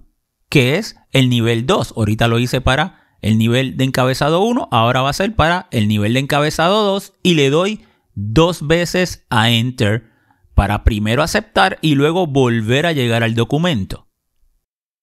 que 0.50 0.76
es 0.78 0.98
el 1.12 1.30
nivel 1.30 1.66
2. 1.66 1.94
Ahorita 1.96 2.28
lo 2.28 2.38
hice 2.38 2.60
para 2.60 3.18
el 3.22 3.38
nivel 3.38 3.78
de 3.78 3.86
encabezado 3.86 4.42
1, 4.42 4.68
ahora 4.70 5.02
va 5.02 5.10
a 5.10 5.14
ser 5.14 5.34
para 5.36 5.68
el 5.72 5.88
nivel 5.88 6.14
de 6.14 6.20
encabezado 6.20 6.84
2 6.84 7.14
y 7.24 7.36
le 7.36 7.50
doy 7.50 7.86
dos 8.14 8.68
veces 8.68 9.26
a 9.30 9.52
Enter 9.52 10.12
para 10.54 10.84
primero 10.84 11.24
aceptar 11.24 11.80
y 11.82 11.96
luego 11.96 12.28
volver 12.28 12.86
a 12.88 12.92
llegar 12.92 13.24
al 13.24 13.36
documento. 13.36 14.08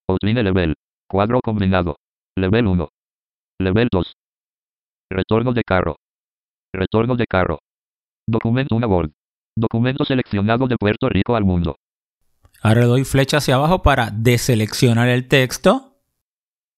Outline 0.09 0.42
level. 0.42 0.75
Cuadro 1.09 1.40
combinado. 1.42 1.97
Level 2.37 2.66
1. 2.66 2.88
Level 3.61 3.88
2. 3.90 4.12
Retorno 5.11 5.52
de 5.54 5.62
carro. 5.64 5.97
Retorno 6.75 7.16
de 7.16 7.25
carro. 7.26 7.59
Documento 8.28 8.76
1 8.76 8.87
Word. 8.87 9.11
Documento 9.57 10.04
seleccionado 10.04 10.66
de 10.66 10.76
Puerto 10.76 11.09
Rico 11.09 11.37
al 11.37 11.45
mundo. 11.45 11.76
Ahora 12.62 12.85
doy 12.87 13.04
flecha 13.04 13.38
hacia 13.38 13.54
abajo 13.54 13.83
para 13.83 14.11
deseleccionar 14.11 15.09
el 15.09 15.28
texto. 15.28 15.97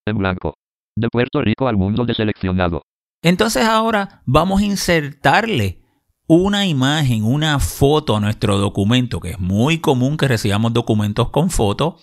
En 0.07 0.17
blanco. 0.17 0.55
De 0.97 1.09
Puerto 1.09 1.41
Rico 1.41 1.69
al 1.69 1.77
mundo 1.77 2.05
deseleccionado. 2.05 2.83
Entonces 3.23 3.65
ahora 3.65 4.23
vamos 4.27 4.61
a 4.61 4.65
insertarle 4.65 5.81
una 6.27 6.67
imagen, 6.67 7.25
una 7.25 7.59
foto 7.59 8.17
a 8.17 8.21
nuestro 8.21 8.59
documento, 8.59 9.21
que 9.21 9.31
es 9.31 9.39
muy 9.39 9.79
común 9.79 10.17
que 10.17 10.29
recibamos 10.29 10.73
documentos 10.73 11.31
con 11.31 11.51
foto, 11.51 11.99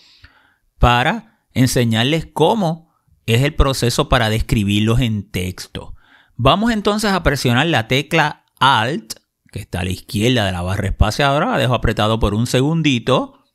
para 0.78 1.42
enseñarles 1.54 2.28
cómo 2.32 2.94
es 3.26 3.44
el 3.44 3.56
proceso 3.56 4.10
para 4.10 4.30
describirlos 4.30 5.00
en 5.00 5.30
texto. 5.30 5.96
Vamos 6.36 6.72
entonces 6.72 7.12
a 7.12 7.24
presionar 7.24 7.68
la 7.68 7.88
tecla 7.88 8.46
Alt, 8.60 9.19
que 9.52 9.60
está 9.60 9.82
a 9.82 9.84
la 9.84 9.92
izquierda 9.92 10.46
de 10.46 10.52
la 10.52 10.62
barra 10.62 10.88
espaciadora, 10.88 11.52
la 11.52 11.58
dejo 11.58 11.74
apretado 11.74 12.20
por 12.20 12.34
un 12.34 12.48
segundito. 12.48 13.46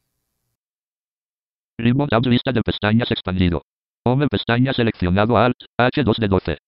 Ribbon 1.79 2.09
Tab 2.09 2.25
lista 2.27 2.53
de 2.53 2.63
pestañas 2.63 3.11
expandido. 3.11 3.63
Home 4.05 4.29
pestaña 4.29 4.73
seleccionado 4.73 5.39
Alt, 5.39 5.57
H2 5.79 6.19
de 6.19 6.29
12. 6.29 6.59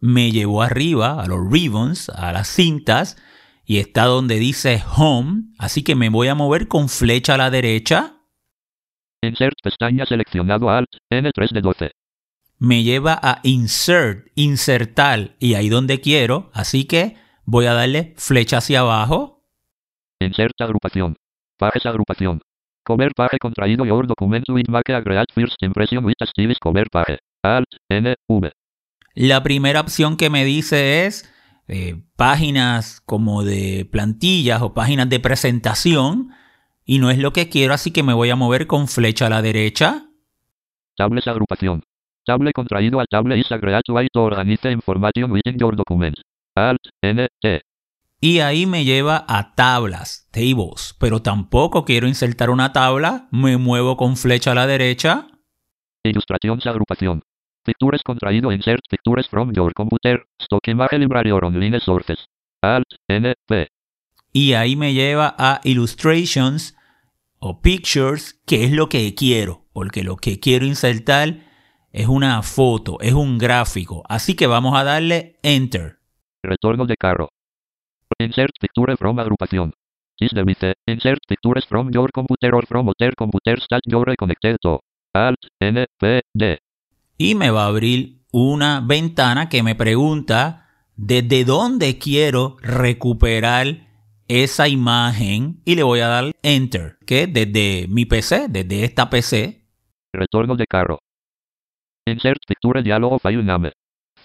Me 0.00 0.30
llevó 0.30 0.62
arriba 0.62 1.22
a 1.22 1.26
los 1.26 1.40
ribbons, 1.50 2.08
a 2.10 2.32
las 2.32 2.48
cintas, 2.48 3.16
y 3.66 3.78
está 3.78 4.04
donde 4.04 4.38
dice 4.38 4.82
Home, 4.96 5.42
así 5.58 5.82
que 5.82 5.94
me 5.94 6.08
voy 6.08 6.28
a 6.28 6.34
mover 6.34 6.68
con 6.68 6.88
flecha 6.88 7.34
a 7.34 7.38
la 7.38 7.50
derecha. 7.50 8.16
Insert 9.22 9.56
pestaña 9.62 10.06
seleccionado 10.06 10.70
Alt, 10.70 10.88
N3 11.10 11.52
de 11.52 11.60
12. 11.60 11.90
Me 12.58 12.82
lleva 12.82 13.18
a 13.22 13.40
Insert, 13.42 14.28
insertar, 14.34 15.36
y 15.38 15.54
ahí 15.54 15.68
donde 15.68 16.00
quiero, 16.00 16.50
así 16.54 16.84
que 16.84 17.16
voy 17.50 17.66
a 17.66 17.74
darle 17.74 18.14
flecha 18.16 18.58
hacia 18.58 18.80
abajo. 18.80 19.42
Insert 20.20 20.60
agrupación. 20.60 21.16
Pages 21.58 21.84
agrupación. 21.84 22.40
Cover 22.84 23.12
page 23.14 23.38
contraído 23.40 23.84
your 23.84 24.06
document 24.06 24.48
with 24.48 24.68
make 24.68 24.94
a 24.94 25.02
create 25.02 25.32
first 25.34 25.60
impression 25.62 26.04
with 26.04 26.14
activis 26.20 26.58
cover 26.58 26.88
page. 26.90 27.18
Alt, 27.42 27.68
N, 27.88 28.14
V. 28.28 28.52
La 29.14 29.42
primera 29.42 29.80
opción 29.80 30.16
que 30.16 30.30
me 30.30 30.44
dice 30.44 31.06
es 31.06 31.28
eh, 31.66 32.00
páginas 32.16 33.00
como 33.00 33.42
de 33.42 33.88
plantillas 33.90 34.62
o 34.62 34.72
páginas 34.72 35.08
de 35.08 35.18
presentación 35.18 36.30
y 36.84 36.98
no 36.98 37.10
es 37.10 37.18
lo 37.18 37.32
que 37.32 37.48
quiero, 37.48 37.74
así 37.74 37.90
que 37.90 38.02
me 38.02 38.14
voy 38.14 38.30
a 38.30 38.36
mover 38.36 38.66
con 38.68 38.86
flecha 38.86 39.26
a 39.26 39.30
la 39.30 39.42
derecha. 39.42 40.06
Tables 40.96 41.26
agrupación. 41.26 41.82
Table 42.24 42.52
contraído 42.52 43.00
al 43.00 43.06
table 43.08 43.38
is 43.38 43.50
a 43.50 43.58
create 43.58 43.90
way 43.90 44.06
to 44.12 44.22
organize 44.22 44.70
information 44.70 45.32
within 45.32 45.58
your 45.58 45.74
document. 45.74 46.14
Alt, 46.68 46.80
N, 47.02 47.28
T. 47.40 47.62
Y 48.20 48.40
ahí 48.40 48.66
me 48.66 48.84
lleva 48.84 49.24
a 49.26 49.54
tablas, 49.54 50.28
tables, 50.30 50.94
pero 50.98 51.22
tampoco 51.22 51.86
quiero 51.86 52.06
insertar 52.06 52.50
una 52.50 52.72
tabla, 52.72 53.28
me 53.30 53.56
muevo 53.56 53.96
con 53.96 54.18
flecha 54.18 54.52
a 54.52 54.54
la 54.54 54.66
derecha. 54.66 55.28
Ilustraciones 56.04 56.66
agrupación. 56.66 57.22
Pictures 57.64 58.02
contraído 58.02 58.52
insert 58.52 58.82
pictures 58.90 59.26
from 59.28 59.52
your 59.52 59.72
computer, 59.72 60.22
stock 60.38 60.68
image 60.68 60.98
library 60.98 61.30
or 61.30 61.44
online 61.46 61.80
sources. 61.80 62.26
Alt, 62.60 62.88
N, 63.08 63.34
P. 63.46 63.68
Y 64.32 64.52
ahí 64.52 64.76
me 64.76 64.92
lleva 64.92 65.34
a 65.38 65.60
illustrations 65.64 66.76
o 67.38 67.62
pictures, 67.62 68.38
que 68.46 68.64
es 68.64 68.72
lo 68.72 68.90
que 68.90 69.14
quiero, 69.14 69.66
porque 69.72 70.04
lo 70.04 70.16
que 70.16 70.38
quiero 70.40 70.66
insertar 70.66 71.46
es 71.90 72.06
una 72.06 72.42
foto, 72.42 72.98
es 73.00 73.14
un 73.14 73.38
gráfico. 73.38 74.02
Así 74.08 74.34
que 74.34 74.46
vamos 74.46 74.78
a 74.78 74.84
darle 74.84 75.38
enter. 75.42 75.99
Retorno 76.42 76.86
de 76.86 76.96
carro. 76.96 77.28
Insert 78.18 78.52
picture 78.60 78.96
from 78.96 79.18
agrupación. 79.18 79.72
Is 80.18 80.32
the 80.32 80.74
Insert 80.86 81.20
pictures 81.26 81.64
from 81.66 81.90
your 81.90 82.10
computer 82.12 82.54
or 82.54 82.66
from 82.66 82.88
other 82.88 83.14
computers 83.16 83.66
that 83.70 83.80
you 83.86 84.04
reconnected 84.04 84.56
to. 84.62 84.80
Alt, 85.14 85.38
N, 85.60 85.86
P, 85.98 86.20
D. 86.34 86.58
Y 87.16 87.34
me 87.34 87.50
va 87.50 87.64
a 87.64 87.68
abrir 87.68 88.20
una 88.30 88.80
ventana 88.80 89.48
que 89.48 89.62
me 89.62 89.74
pregunta 89.74 90.68
desde 90.96 91.44
dónde 91.44 91.98
quiero 91.98 92.56
recuperar 92.60 93.88
esa 94.28 94.68
imagen 94.68 95.62
y 95.64 95.74
le 95.74 95.82
voy 95.82 96.00
a 96.00 96.08
dar 96.08 96.36
enter, 96.42 96.98
que 97.06 97.26
desde 97.26 97.86
mi 97.88 98.04
PC, 98.04 98.48
desde 98.48 98.84
esta 98.84 99.08
PC. 99.08 99.66
Retorno 100.12 100.54
de 100.56 100.66
carro. 100.66 100.98
Insert 102.06 102.40
picture 102.46 102.82
diálogo 102.82 103.18
file 103.18 103.42
name. 103.42 103.72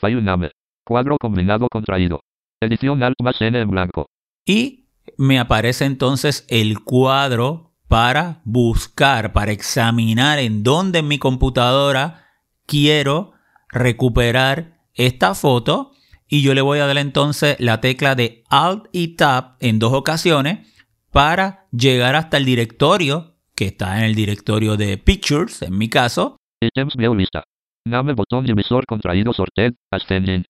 File 0.01 0.21
name. 0.21 0.51
Cuadro 0.85 1.17
combinado 1.19 1.67
contraído. 1.69 2.21
Edición 2.61 3.01
Alt 3.01 3.15
más 3.23 3.41
N 3.41 3.59
en 3.59 3.69
blanco. 3.69 4.05
Y 4.45 4.85
me 5.17 5.39
aparece 5.39 5.85
entonces 5.85 6.45
el 6.47 6.83
cuadro 6.83 7.73
para 7.87 8.41
buscar, 8.45 9.33
para 9.33 9.51
examinar 9.51 10.39
en 10.39 10.63
dónde 10.63 10.99
en 10.99 11.07
mi 11.07 11.17
computadora 11.17 12.27
quiero 12.65 13.33
recuperar 13.69 14.79
esta 14.93 15.33
foto. 15.33 15.91
Y 16.27 16.41
yo 16.41 16.53
le 16.53 16.61
voy 16.61 16.79
a 16.79 16.87
dar 16.87 16.97
entonces 16.97 17.55
la 17.59 17.81
tecla 17.81 18.15
de 18.15 18.43
Alt 18.49 18.85
y 18.91 19.15
Tab 19.15 19.57
en 19.59 19.79
dos 19.79 19.93
ocasiones 19.93 20.71
para 21.11 21.67
llegar 21.71 22.15
hasta 22.15 22.37
el 22.37 22.45
directorio 22.45 23.35
que 23.55 23.67
está 23.67 23.97
en 23.99 24.03
el 24.03 24.15
directorio 24.15 24.75
de 24.75 24.97
Pictures, 24.97 25.61
en 25.61 25.77
mi 25.77 25.89
caso. 25.89 26.37
Items 26.61 26.95
view 26.95 27.15
lista. 27.15 27.43
Name 27.85 28.13
botón 28.13 28.45
divisor 28.45 28.85
contraído 28.85 29.31
sorted, 29.33 29.73
ascending. 29.91 30.43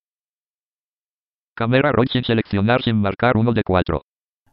Cámara 1.56 1.92
roll 1.92 2.08
sin 2.12 2.24
seleccionar 2.24 2.84
sin 2.84 3.02
marcar 3.02 3.38
uno 3.38 3.54
de 3.54 3.64
cuatro. 3.64 4.04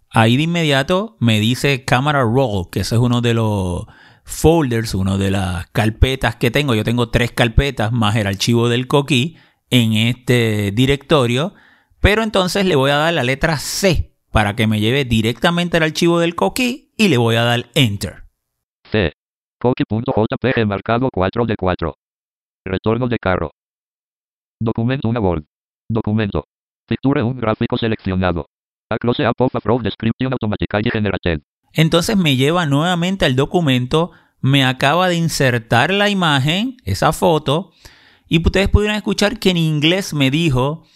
Ahí 0.09 0.37
de 0.37 0.43
inmediato 0.45 1.17
me 1.21 1.41
dice 1.41 1.85
Camera 1.85 2.23
Roll, 2.23 2.69
que 2.71 2.81
ese 2.81 2.97
es 2.97 3.01
uno 3.01 3.23
de 3.23 3.35
los 3.35 3.87
folders, 4.25 4.95
una 4.95 5.17
de 5.17 5.31
las 5.31 5.67
carpetas 5.69 6.37
que 6.37 6.51
tengo. 6.51 6.75
Yo 6.75 6.85
tengo 6.85 7.09
tres 7.09 7.33
carpetas 7.33 7.93
más 7.93 8.15
el 8.17 8.27
archivo 8.27 8.69
del 8.69 8.87
coquí 8.87 9.37
en 9.71 9.95
este 9.95 10.71
directorio. 10.73 11.55
Pero 12.01 12.23
entonces 12.23 12.67
le 12.67 12.77
voy 12.77 12.91
a 12.91 12.97
dar 12.97 13.15
la 13.15 13.23
letra 13.23 13.57
C 13.59 14.17
para 14.31 14.55
que 14.55 14.67
me 14.67 14.81
lleve 14.81 15.05
directamente 15.05 15.79
al 15.79 15.85
archivo 15.85 16.19
del 16.19 16.35
coquí 16.35 16.93
y 16.97 17.09
le 17.09 17.17
voy 17.17 17.37
a 17.37 17.45
dar 17.45 17.71
Enter. 17.75 18.25
C. 18.91 19.13
Coqui.jpg 19.61 20.67
marcado 20.67 21.09
4 21.13 21.47
de 21.47 21.57
4. 21.57 21.95
Retorno 22.65 23.09
de 23.09 23.19
carro. 23.19 23.51
Documento 24.61 25.09
una 25.09 25.21
Word. 25.21 25.45
Documento. 25.89 26.45
Un 27.05 27.39
gráfico 27.39 27.79
seleccionado. 27.79 28.47
A 28.91 28.99
close 28.99 29.27
up 29.27 29.83
description 29.83 30.33
automatically 30.33 30.91
generated. 30.91 31.41
Entonces 31.73 32.17
me 32.17 32.37
lleva 32.37 32.67
nuevamente 32.67 33.25
al 33.25 33.35
documento, 33.35 34.11
me 34.41 34.65
acaba 34.65 35.09
de 35.09 35.17
insertar 35.17 35.93
la 35.93 36.11
imagen, 36.11 36.77
esa 36.85 37.13
foto, 37.13 37.73
y 38.29 38.39
ustedes 38.39 38.69
pudieron 38.69 38.97
escuchar 38.97 39.39
que 39.39 39.51
en 39.51 39.57
inglés 39.57 40.13
me 40.13 40.31
dijo 40.31 40.87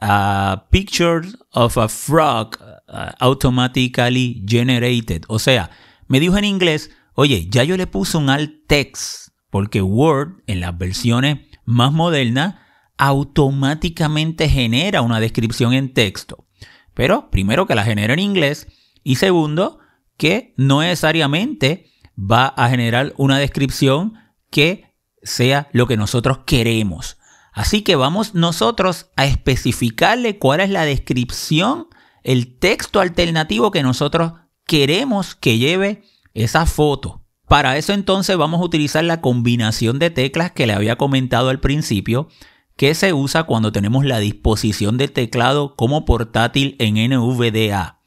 a 0.00 0.68
picture 0.70 1.28
of 1.52 1.76
a 1.76 1.88
frog 1.88 2.56
uh, 2.88 3.12
automatically 3.18 4.42
generated. 4.46 5.24
O 5.28 5.38
sea, 5.38 5.70
me 6.08 6.20
dijo 6.20 6.36
en 6.36 6.44
inglés, 6.44 6.90
oye, 7.14 7.46
ya 7.50 7.64
yo 7.64 7.76
le 7.76 7.86
puse 7.86 8.16
un 8.16 8.30
alt 8.30 8.66
text, 8.66 9.28
porque 9.50 9.82
Word 9.82 10.42
en 10.46 10.60
las 10.60 10.76
versiones 10.76 11.40
más 11.64 11.92
modernas 11.92 12.56
automáticamente 13.02 14.48
genera 14.48 15.02
una 15.02 15.18
descripción 15.18 15.72
en 15.72 15.92
texto. 15.92 16.46
Pero 16.94 17.30
primero 17.30 17.66
que 17.66 17.74
la 17.74 17.82
genera 17.82 18.12
en 18.12 18.20
inglés 18.20 18.68
y 19.02 19.16
segundo 19.16 19.80
que 20.16 20.54
no 20.56 20.82
necesariamente 20.82 21.90
va 22.16 22.46
a 22.46 22.68
generar 22.68 23.12
una 23.16 23.38
descripción 23.38 24.14
que 24.50 24.94
sea 25.20 25.68
lo 25.72 25.88
que 25.88 25.96
nosotros 25.96 26.40
queremos. 26.46 27.18
Así 27.52 27.82
que 27.82 27.96
vamos 27.96 28.36
nosotros 28.36 29.10
a 29.16 29.26
especificarle 29.26 30.38
cuál 30.38 30.60
es 30.60 30.70
la 30.70 30.84
descripción, 30.84 31.88
el 32.22 32.56
texto 32.60 33.00
alternativo 33.00 33.72
que 33.72 33.82
nosotros 33.82 34.34
queremos 34.64 35.34
que 35.34 35.58
lleve 35.58 36.04
esa 36.34 36.66
foto. 36.66 37.24
Para 37.48 37.76
eso 37.76 37.92
entonces 37.94 38.36
vamos 38.36 38.60
a 38.60 38.64
utilizar 38.64 39.02
la 39.02 39.20
combinación 39.20 39.98
de 39.98 40.10
teclas 40.10 40.52
que 40.52 40.68
le 40.68 40.72
había 40.72 40.96
comentado 40.96 41.48
al 41.48 41.58
principio, 41.58 42.28
que 42.82 42.96
se 42.96 43.12
usa 43.12 43.44
cuando 43.44 43.70
tenemos 43.70 44.04
la 44.04 44.18
disposición 44.18 44.98
del 44.98 45.12
teclado 45.12 45.76
como 45.76 46.04
portátil 46.04 46.74
en 46.80 46.94
NVDA. 46.94 48.00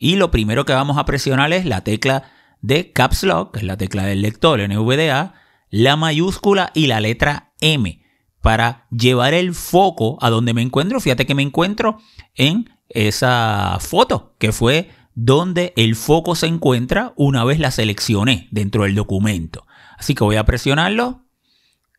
Y 0.00 0.16
lo 0.16 0.32
primero 0.32 0.64
que 0.64 0.72
vamos 0.72 0.98
a 0.98 1.04
presionar 1.04 1.52
es 1.52 1.64
la 1.64 1.82
tecla 1.82 2.24
de 2.60 2.90
Caps 2.90 3.22
Lock, 3.22 3.52
que 3.52 3.60
es 3.60 3.64
la 3.64 3.76
tecla 3.76 4.04
del 4.04 4.22
lector 4.22 4.58
NVDA, 4.58 5.34
la 5.70 5.94
mayúscula 5.94 6.72
y 6.74 6.88
la 6.88 7.00
letra 7.00 7.52
M 7.60 8.02
para 8.40 8.88
llevar 8.90 9.32
el 9.32 9.54
foco 9.54 10.18
a 10.20 10.28
donde 10.28 10.54
me 10.54 10.62
encuentro. 10.62 10.98
Fíjate 10.98 11.24
que 11.24 11.36
me 11.36 11.42
encuentro 11.42 11.98
en 12.34 12.68
esa 12.88 13.78
foto, 13.78 14.34
que 14.40 14.50
fue 14.50 14.90
donde 15.14 15.72
el 15.76 15.94
foco 15.94 16.34
se 16.34 16.48
encuentra 16.48 17.12
una 17.14 17.44
vez 17.44 17.60
la 17.60 17.70
seleccioné 17.70 18.48
dentro 18.50 18.82
del 18.82 18.96
documento. 18.96 19.68
Así 19.96 20.16
que 20.16 20.24
voy 20.24 20.34
a 20.34 20.44
presionarlo, 20.44 21.22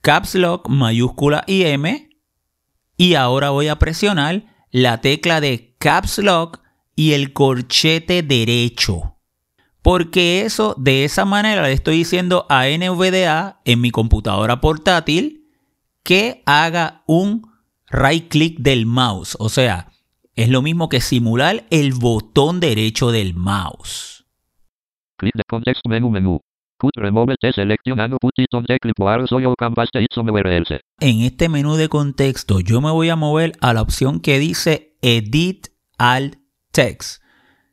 Caps 0.01 0.35
Lock, 0.35 0.67
mayúscula 0.67 1.45
y 1.47 1.63
M, 1.63 2.06
y 2.97 3.13
ahora 3.13 3.51
voy 3.51 3.67
a 3.67 3.79
presionar 3.79 4.43
la 4.71 4.99
tecla 4.99 5.39
de 5.39 5.75
Caps 5.77 6.17
Lock 6.17 6.59
y 6.95 7.13
el 7.13 7.31
corchete 7.31 8.23
derecho. 8.23 9.17
Porque 9.81 10.41
eso, 10.41 10.75
de 10.77 11.05
esa 11.05 11.23
manera 11.23 11.61
le 11.63 11.71
estoy 11.71 11.97
diciendo 11.97 12.45
a 12.49 12.65
NVDA 12.67 13.61
en 13.63 13.79
mi 13.79 13.91
computadora 13.91 14.59
portátil 14.59 15.45
que 16.03 16.41
haga 16.45 17.03
un 17.05 17.49
right 17.89 18.27
click 18.27 18.59
del 18.59 18.85
mouse. 18.85 19.37
O 19.39 19.47
sea, 19.47 19.91
es 20.35 20.49
lo 20.49 20.61
mismo 20.61 20.89
que 20.89 20.99
simular 20.99 21.65
el 21.69 21.93
botón 21.93 22.59
derecho 22.59 23.11
del 23.11 23.33
mouse. 23.33 24.25
Context 25.47 25.85
menu 25.87 26.09
menu. 26.09 26.39
En 30.99 31.21
este 31.21 31.49
menú 31.49 31.75
de 31.75 31.89
contexto 31.89 32.59
yo 32.59 32.81
me 32.81 32.91
voy 32.91 33.09
a 33.09 33.15
mover 33.15 33.53
a 33.61 33.73
la 33.73 33.81
opción 33.81 34.19
que 34.19 34.39
dice 34.39 34.97
Edit 35.01 35.67
Alt 35.97 36.35
Text. 36.71 37.21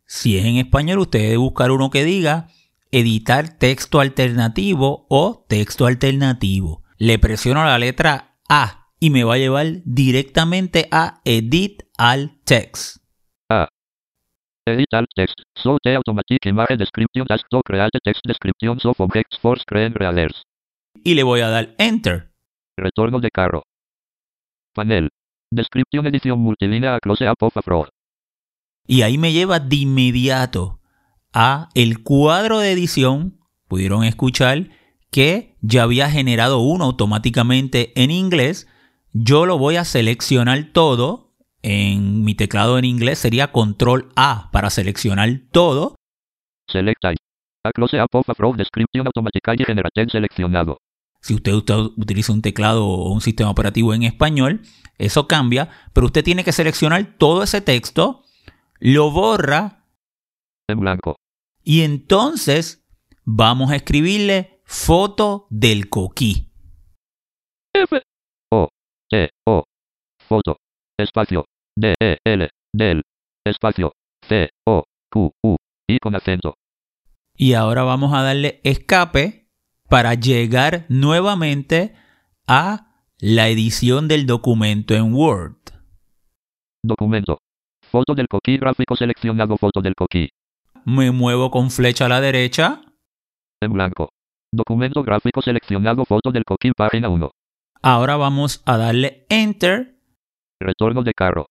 Si 0.07 0.39
es 0.39 0.45
en 0.45 0.57
español, 0.57 0.99
usted 0.99 1.21
debe 1.21 1.37
buscar 1.37 1.71
uno 1.71 1.91
que 1.91 2.05
diga 2.05 2.49
editar 2.91 3.59
texto 3.59 4.01
alternativo 4.01 5.07
o 5.09 5.45
texto 5.49 5.87
alternativo 5.87 6.85
le 6.99 7.19
presiono 7.19 7.65
la 7.65 7.79
letra 7.79 8.37
A 8.49 8.93
y 9.01 9.11
me 9.11 9.25
va 9.25 9.35
a 9.35 9.39
llevar 9.39 9.83
directamente 9.85 10.89
a 10.91 11.21
Edit 11.25 11.83
Alt 11.99 12.33
Text. 12.45 13.04
Edit 14.67 14.95
Alt 14.95 15.09
Text. 15.15 15.43
So 15.57 15.79
the 15.83 15.97
automatic 15.97 16.47
image 16.47 16.79
description 16.79 17.27
has 17.29 17.43
to 17.51 17.61
create 17.63 17.91
text 18.03 18.23
descriptions 18.25 18.85
of 18.87 18.99
objects 18.99 19.39
for 19.39 19.59
screen 19.59 19.93
readers. 19.95 20.43
Y 21.05 21.15
le 21.15 21.23
voy 21.23 21.41
a 21.41 21.49
dar 21.49 21.75
Enter. 21.79 22.31
Retorno 22.77 23.21
de 23.21 23.31
carro. 23.31 23.63
Panel. 24.75 25.11
Descripción 25.51 26.07
edición 26.07 26.41
multilínea 26.41 26.95
a 26.95 27.01
close 27.01 27.29
up 27.29 27.37
of 27.41 27.57
a 27.57 27.63
fraud. 27.63 27.89
Y 28.87 29.03
ahí 29.03 29.19
me 29.19 29.33
lleva 29.33 29.61
de 29.61 29.77
inmediato 29.77 30.81
a 31.33 31.69
el 31.75 32.03
cuadro 32.03 32.59
de 32.59 32.73
edición. 32.73 33.41
Pudieron 33.69 34.05
escuchar 34.05 34.71
que 35.11 35.57
ya 35.61 35.85
había 35.85 36.11
generado 36.11 36.61
uno 36.61 36.85
automáticamente 36.85 37.93
en 38.03 38.11
inglés. 38.11 38.67
Yo 39.13 39.47
lo 39.47 39.59
voy 39.59 39.77
a 39.77 39.85
seleccionar 39.85 40.73
todo. 40.73 41.24
En 41.67 42.25
mi 42.25 42.35
teclado 42.35 42.77
en 42.77 42.85
inglés 42.85 43.19
sería 43.19 43.51
control 43.51 44.11
A 44.17 44.51
para 44.53 44.69
seleccionar 44.69 45.31
todo. 45.51 45.97
Select 46.69 47.03
A 47.07 47.73
close 47.73 47.99
up 47.99 48.09
of 48.13 48.29
a 48.29 48.57
description 48.59 49.07
automatically 49.07 49.65
generated 49.65 50.09
seleccionado. 50.11 50.77
Si 51.23 51.33
usted, 51.33 51.55
usted 51.55 51.75
utiliza 51.97 52.35
un 52.35 52.43
teclado 52.43 52.87
o 52.87 53.11
un 53.11 53.23
sistema 53.23 53.51
operativo 53.51 53.95
en 53.95 54.03
español, 54.03 54.61
eso 54.99 55.27
cambia, 55.27 55.71
pero 55.95 56.09
usted 56.09 56.23
tiene 56.23 56.45
que 56.45 56.53
seleccionar 56.53 57.17
todo 57.17 57.43
ese 57.43 57.63
texto, 57.63 58.25
lo 58.79 59.11
borra 59.11 59.87
en 60.69 60.81
blanco. 60.81 61.17
Y 61.63 61.81
entonces 61.81 62.85
vamos 63.25 63.71
a 63.71 63.77
escribirle 63.77 64.61
Foto 64.67 65.47
del 65.49 65.89
coquí. 65.89 66.53
F 67.75 68.03
O 68.53 68.69
T 69.09 69.31
O 69.47 69.65
foto 70.29 70.59
espacio 70.99 71.47
D 71.77 71.95
E 72.01 72.19
L 72.25 72.49
del 72.73 73.03
espacio 73.45 73.93
C 74.29 74.51
O 74.67 74.85
Q 75.11 75.31
U 75.43 75.57
y 75.89 75.99
con 75.99 76.15
acento. 76.15 76.55
Y 77.37 77.55
ahora 77.55 77.83
vamos 77.83 78.15
a 78.15 78.23
darle 78.23 78.61
escape 78.63 79.49
para 79.89 80.15
llegar 80.15 80.87
nuevamente 80.89 81.95
a 82.47 83.03
la 83.19 83.49
edición 83.49 84.07
del 84.07 84.27
documento 84.27 84.95
en 84.95 85.13
Word. 85.15 85.57
Documento. 86.85 87.39
Foto 87.91 88.15
del 88.15 88.29
coquí 88.29 88.57
gráfico 88.57 88.97
seleccionado 88.97 89.57
foto 89.57 89.81
del 89.81 89.95
coquí. 89.95 90.29
Me 90.85 91.11
muevo 91.11 91.51
con 91.51 91.71
flecha 91.71 92.07
a 92.07 92.09
la 92.09 92.21
derecha. 92.21 92.83
En 93.63 93.73
blanco. 93.73 94.11
Documento 94.53 95.03
gráfico 95.03 95.43
seleccionado 95.43 96.05
foto 96.05 96.31
del 96.31 96.45
coquín 96.45 96.73
página 96.77 97.09
1. 97.09 97.31
Ahora 97.83 98.17
vamos 98.17 98.63
a 98.67 98.77
darle 98.77 99.27
Enter. 99.29 99.99
Retorno 100.61 101.03
de 101.03 101.13
carro. 101.15 101.47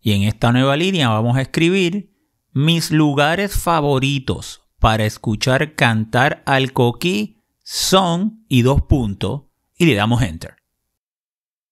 Y 0.00 0.12
en 0.12 0.22
esta 0.22 0.52
nueva 0.52 0.76
línea 0.76 1.08
vamos 1.08 1.36
a 1.36 1.42
escribir 1.42 2.10
mis 2.52 2.90
lugares 2.90 3.54
favoritos 3.54 4.62
para 4.78 5.04
escuchar 5.04 5.74
cantar 5.74 6.42
al 6.46 6.72
coquí 6.72 7.36
son 7.62 8.44
y 8.48 8.62
dos 8.62 8.82
puntos 8.82 9.42
y 9.78 9.86
le 9.86 9.94
damos 9.94 10.22
Enter. 10.22 10.56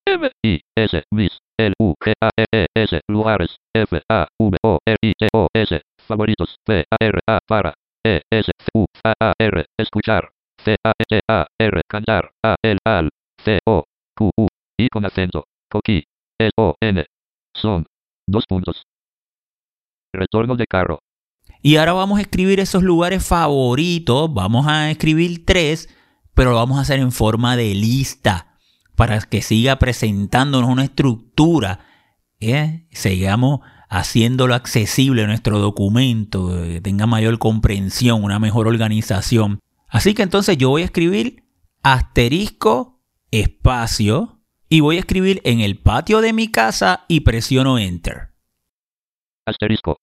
M 0.06 0.30
I 0.42 0.60
S 0.76 1.02
mis 1.10 1.38
L 1.58 1.74
U 1.78 1.94
G 2.02 2.12
A 2.22 2.30
E, 2.36 2.44
e 2.52 2.66
S 2.74 3.00
lugares 3.08 3.56
F 3.74 4.00
A 4.10 4.26
V 4.38 4.56
O 4.62 4.78
R 4.86 4.96
I 5.02 5.12
T 5.18 5.28
O 5.34 5.48
S 5.54 5.80
favoritos 6.06 6.56
P 6.64 6.84
A 6.90 6.96
R 7.00 7.20
A 7.26 7.38
para 7.46 7.74
E 8.04 8.20
S 8.30 8.50
C 8.58 8.70
U 8.74 8.86
A 9.04 9.12
A 9.20 9.32
R 9.38 9.64
escuchar 9.78 10.30
C 10.64 10.76
A 10.84 10.92
T 11.08 11.20
A 11.28 11.46
R 11.58 11.80
cantar 11.88 12.30
A 12.44 12.56
L 12.62 12.78
al 12.84 13.10
C 13.44 13.58
O 13.66 13.84
Q 14.14 14.30
U 14.36 14.46
y 14.78 14.88
con 14.88 15.04
acento 15.04 15.44
coqui 15.70 16.04
S 16.38 16.52
O 16.56 16.74
N 16.80 17.04
son 17.54 17.84
dos 18.28 18.44
puntos 18.46 18.84
retorno 20.12 20.56
de 20.56 20.66
carro 20.66 20.98
y 21.62 21.76
ahora 21.76 21.92
vamos 21.92 22.18
a 22.18 22.22
escribir 22.22 22.60
esos 22.60 22.82
lugares 22.82 23.26
favoritos 23.26 24.32
vamos 24.32 24.66
a 24.66 24.90
escribir 24.90 25.44
tres 25.44 25.88
pero 26.34 26.50
lo 26.50 26.56
vamos 26.56 26.78
a 26.78 26.82
hacer 26.82 27.00
en 27.00 27.12
forma 27.12 27.56
de 27.56 27.74
lista 27.74 28.58
para 28.96 29.20
que 29.20 29.42
siga 29.42 29.76
presentándonos 29.78 30.70
una 30.70 30.84
estructura 30.84 31.80
¿eh? 32.40 32.86
sigamos 32.92 33.60
haciéndolo 33.88 34.54
accesible 34.54 35.26
nuestro 35.26 35.58
documento, 35.58 36.48
que 36.62 36.80
tenga 36.80 37.06
mayor 37.06 37.38
comprensión, 37.38 38.22
una 38.22 38.38
mejor 38.38 38.68
organización. 38.68 39.60
Así 39.88 40.14
que 40.14 40.22
entonces 40.22 40.58
yo 40.58 40.68
voy 40.68 40.82
a 40.82 40.86
escribir 40.86 41.44
asterisco 41.82 43.02
espacio 43.30 44.37
y 44.68 44.80
voy 44.80 44.96
a 44.96 45.00
escribir 45.00 45.40
en 45.44 45.60
el 45.60 45.78
patio 45.78 46.20
de 46.20 46.32
mi 46.32 46.50
casa 46.50 47.04
y 47.08 47.20
presiono 47.20 47.78
enter. 47.78 48.34
Asterisco. 49.46 49.96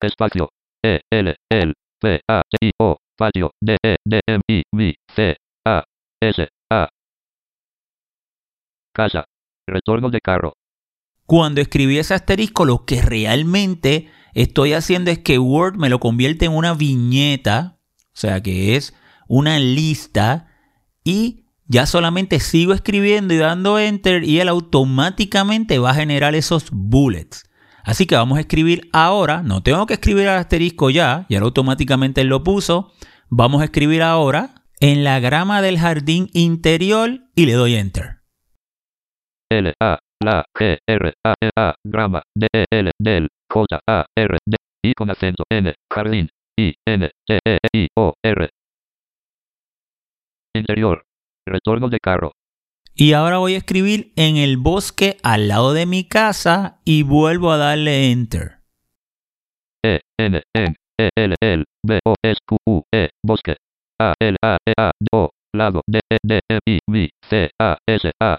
Espacio. 0.00 0.48
E 0.84 1.00
L 1.10 1.34
L 1.50 1.72
P 1.98 2.20
A 2.28 2.42
I 2.60 2.70
O 2.78 2.96
patio 3.16 3.50
D 3.58 3.76
E 3.82 3.96
D 4.04 4.20
M 4.26 4.40
I 4.50 4.62
M 4.72 4.94
C 5.14 5.36
A 5.66 5.82
S 6.20 6.48
A 6.70 6.88
Casa. 8.94 9.24
Retorno 9.66 10.10
de 10.10 10.20
carro. 10.20 10.52
Cuando 11.24 11.62
escribí 11.62 11.98
ese 11.98 12.12
asterisco, 12.12 12.66
lo 12.66 12.84
que 12.84 13.00
realmente 13.00 14.10
estoy 14.34 14.74
haciendo 14.74 15.10
es 15.10 15.20
que 15.20 15.38
Word 15.38 15.76
me 15.76 15.88
lo 15.88 16.00
convierte 16.00 16.44
en 16.44 16.52
una 16.52 16.74
viñeta, 16.74 17.78
o 17.98 18.16
sea 18.16 18.42
que 18.42 18.76
es 18.76 18.94
una 19.26 19.58
lista 19.58 20.50
y 21.02 21.43
ya 21.66 21.86
solamente 21.86 22.40
sigo 22.40 22.72
escribiendo 22.72 23.34
y 23.34 23.38
dando 23.38 23.78
enter 23.78 24.24
y 24.24 24.40
él 24.40 24.48
automáticamente 24.48 25.78
va 25.78 25.90
a 25.90 25.94
generar 25.94 26.34
esos 26.34 26.70
bullets. 26.70 27.48
Así 27.84 28.06
que 28.06 28.16
vamos 28.16 28.38
a 28.38 28.40
escribir 28.40 28.88
ahora, 28.92 29.42
no 29.42 29.62
tengo 29.62 29.86
que 29.86 29.94
escribir 29.94 30.24
el 30.24 30.30
asterisco 30.30 30.90
ya, 30.90 31.26
ya 31.28 31.40
automáticamente 31.40 32.22
él 32.22 32.28
lo 32.28 32.42
puso. 32.42 32.92
Vamos 33.28 33.60
a 33.60 33.64
escribir 33.64 34.02
ahora 34.02 34.54
en 34.80 35.04
la 35.04 35.20
grama 35.20 35.60
del 35.60 35.78
jardín 35.78 36.28
interior 36.32 37.20
y 37.34 37.46
le 37.46 37.52
doy 37.52 37.74
enter. 37.74 38.20
L 39.50 39.72
A 39.80 39.98
la 40.20 40.44
G 40.58 40.78
R 40.86 41.12
A 41.24 41.34
E 41.40 41.50
A 41.56 41.74
grama 41.84 42.22
D 42.34 42.46
E 42.52 42.64
L 42.70 42.90
del 42.98 43.28
J 43.50 43.78
A 43.86 44.06
R 44.16 44.38
D 44.46 44.56
I 44.82 44.94
con 44.94 45.10
acento 45.10 45.44
N 45.50 45.74
jardín 45.92 46.28
I 46.58 46.74
N 46.86 47.10
T 47.26 47.38
E 47.46 47.58
I 47.72 47.88
O 47.96 48.14
R 48.22 48.48
interior 50.54 51.04
retorno 51.46 51.88
de 51.88 51.98
carro 51.98 52.32
y 52.96 53.12
ahora 53.12 53.38
voy 53.38 53.54
a 53.54 53.58
escribir 53.58 54.12
en 54.14 54.36
el 54.36 54.56
bosque 54.56 55.16
al 55.24 55.48
lado 55.48 55.72
de 55.72 55.84
mi 55.84 56.04
casa 56.04 56.80
y 56.84 57.02
vuelvo 57.02 57.50
a 57.50 57.56
darle 57.56 58.12
enter. 58.12 58.60
E, 59.84 60.00
N, 60.16 60.42
N, 60.54 60.76
E, 60.98 61.10
L, 61.16 61.34
L, 61.40 61.64
B, 61.84 62.00
O, 62.04 62.14
S, 62.22 62.38
Q, 62.46 62.56
U, 62.66 62.82
E, 62.94 63.08
bosque. 63.24 63.56
A, 64.00 64.14
L, 64.20 64.36
A, 64.42 64.56
E, 64.64 64.72
A, 64.78 64.92
O, 65.12 65.30
lado, 65.52 65.82
D, 65.88 66.00
E, 66.08 66.16
D, 66.22 66.40
E, 66.48 66.58
I, 66.66 66.78
V, 66.86 67.10
C, 67.28 67.50
A, 67.60 67.76
S, 67.86 68.10
A. 68.22 68.38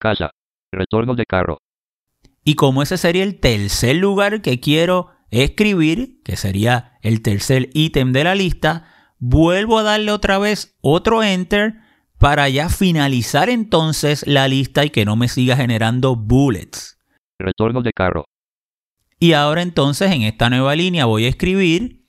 Casa. 0.00 0.30
Retorno 0.72 1.14
de 1.14 1.24
carro. 1.26 1.58
Y 2.44 2.54
como 2.54 2.82
ese 2.82 2.96
sería 2.98 3.24
el 3.24 3.40
tercer 3.40 3.96
lugar 3.96 4.42
que 4.42 4.60
quiero 4.60 5.10
escribir, 5.30 6.22
que 6.22 6.36
sería 6.36 6.98
el 7.02 7.20
tercer 7.22 7.70
ítem 7.74 8.12
de 8.12 8.24
la 8.24 8.36
lista, 8.36 8.95
vuelvo 9.18 9.78
a 9.78 9.82
darle 9.82 10.12
otra 10.12 10.38
vez 10.38 10.76
otro 10.80 11.22
enter 11.22 11.74
para 12.18 12.48
ya 12.48 12.68
finalizar 12.68 13.48
entonces 13.48 14.26
la 14.26 14.48
lista 14.48 14.84
y 14.84 14.90
que 14.90 15.04
no 15.04 15.16
me 15.16 15.28
siga 15.28 15.56
generando 15.56 16.16
bullets. 16.16 16.98
Retorno 17.38 17.82
de 17.82 17.92
carro. 17.92 18.24
Y 19.18 19.32
ahora 19.32 19.62
entonces 19.62 20.12
en 20.12 20.22
esta 20.22 20.50
nueva 20.50 20.74
línea 20.74 21.06
voy 21.06 21.24
a 21.24 21.28
escribir 21.28 22.04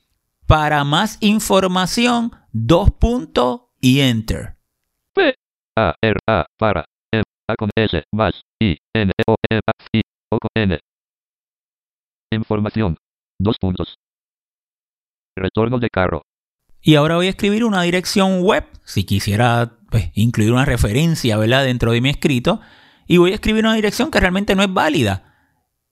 para 0.46 0.84
más 0.84 1.18
información 1.20 2.32
dos 2.52 2.90
puntos 2.90 3.62
y 3.80 4.00
enter. 4.00 4.56
P 5.14 5.34
A 5.76 5.94
R 6.02 6.18
A 6.26 6.46
para 6.58 6.84
M 7.12 7.22
A 7.48 7.54
con 7.56 7.70
S 7.76 8.02
más 8.12 8.42
I 8.60 8.76
N 8.94 9.12
O 9.26 9.34
M 9.50 9.60
A 9.66 9.84
I 9.92 10.00
O 10.30 10.38
con 10.38 10.50
N. 10.54 10.78
Información. 12.32 12.96
Dos 13.38 13.56
puntos. 13.58 13.94
Retorno 15.36 15.78
de 15.78 15.88
carro. 15.88 16.22
Y 16.88 16.94
ahora 16.94 17.16
voy 17.16 17.26
a 17.26 17.30
escribir 17.30 17.64
una 17.66 17.82
dirección 17.82 18.40
web, 18.40 18.64
si 18.82 19.04
quisiera 19.04 19.76
pues, 19.90 20.10
incluir 20.14 20.52
una 20.52 20.64
referencia 20.64 21.36
¿verdad? 21.36 21.66
dentro 21.66 21.92
de 21.92 22.00
mi 22.00 22.08
escrito. 22.08 22.62
Y 23.06 23.18
voy 23.18 23.32
a 23.32 23.34
escribir 23.34 23.66
una 23.66 23.74
dirección 23.74 24.10
que 24.10 24.18
realmente 24.18 24.54
no 24.54 24.62
es 24.62 24.72
válida. 24.72 25.34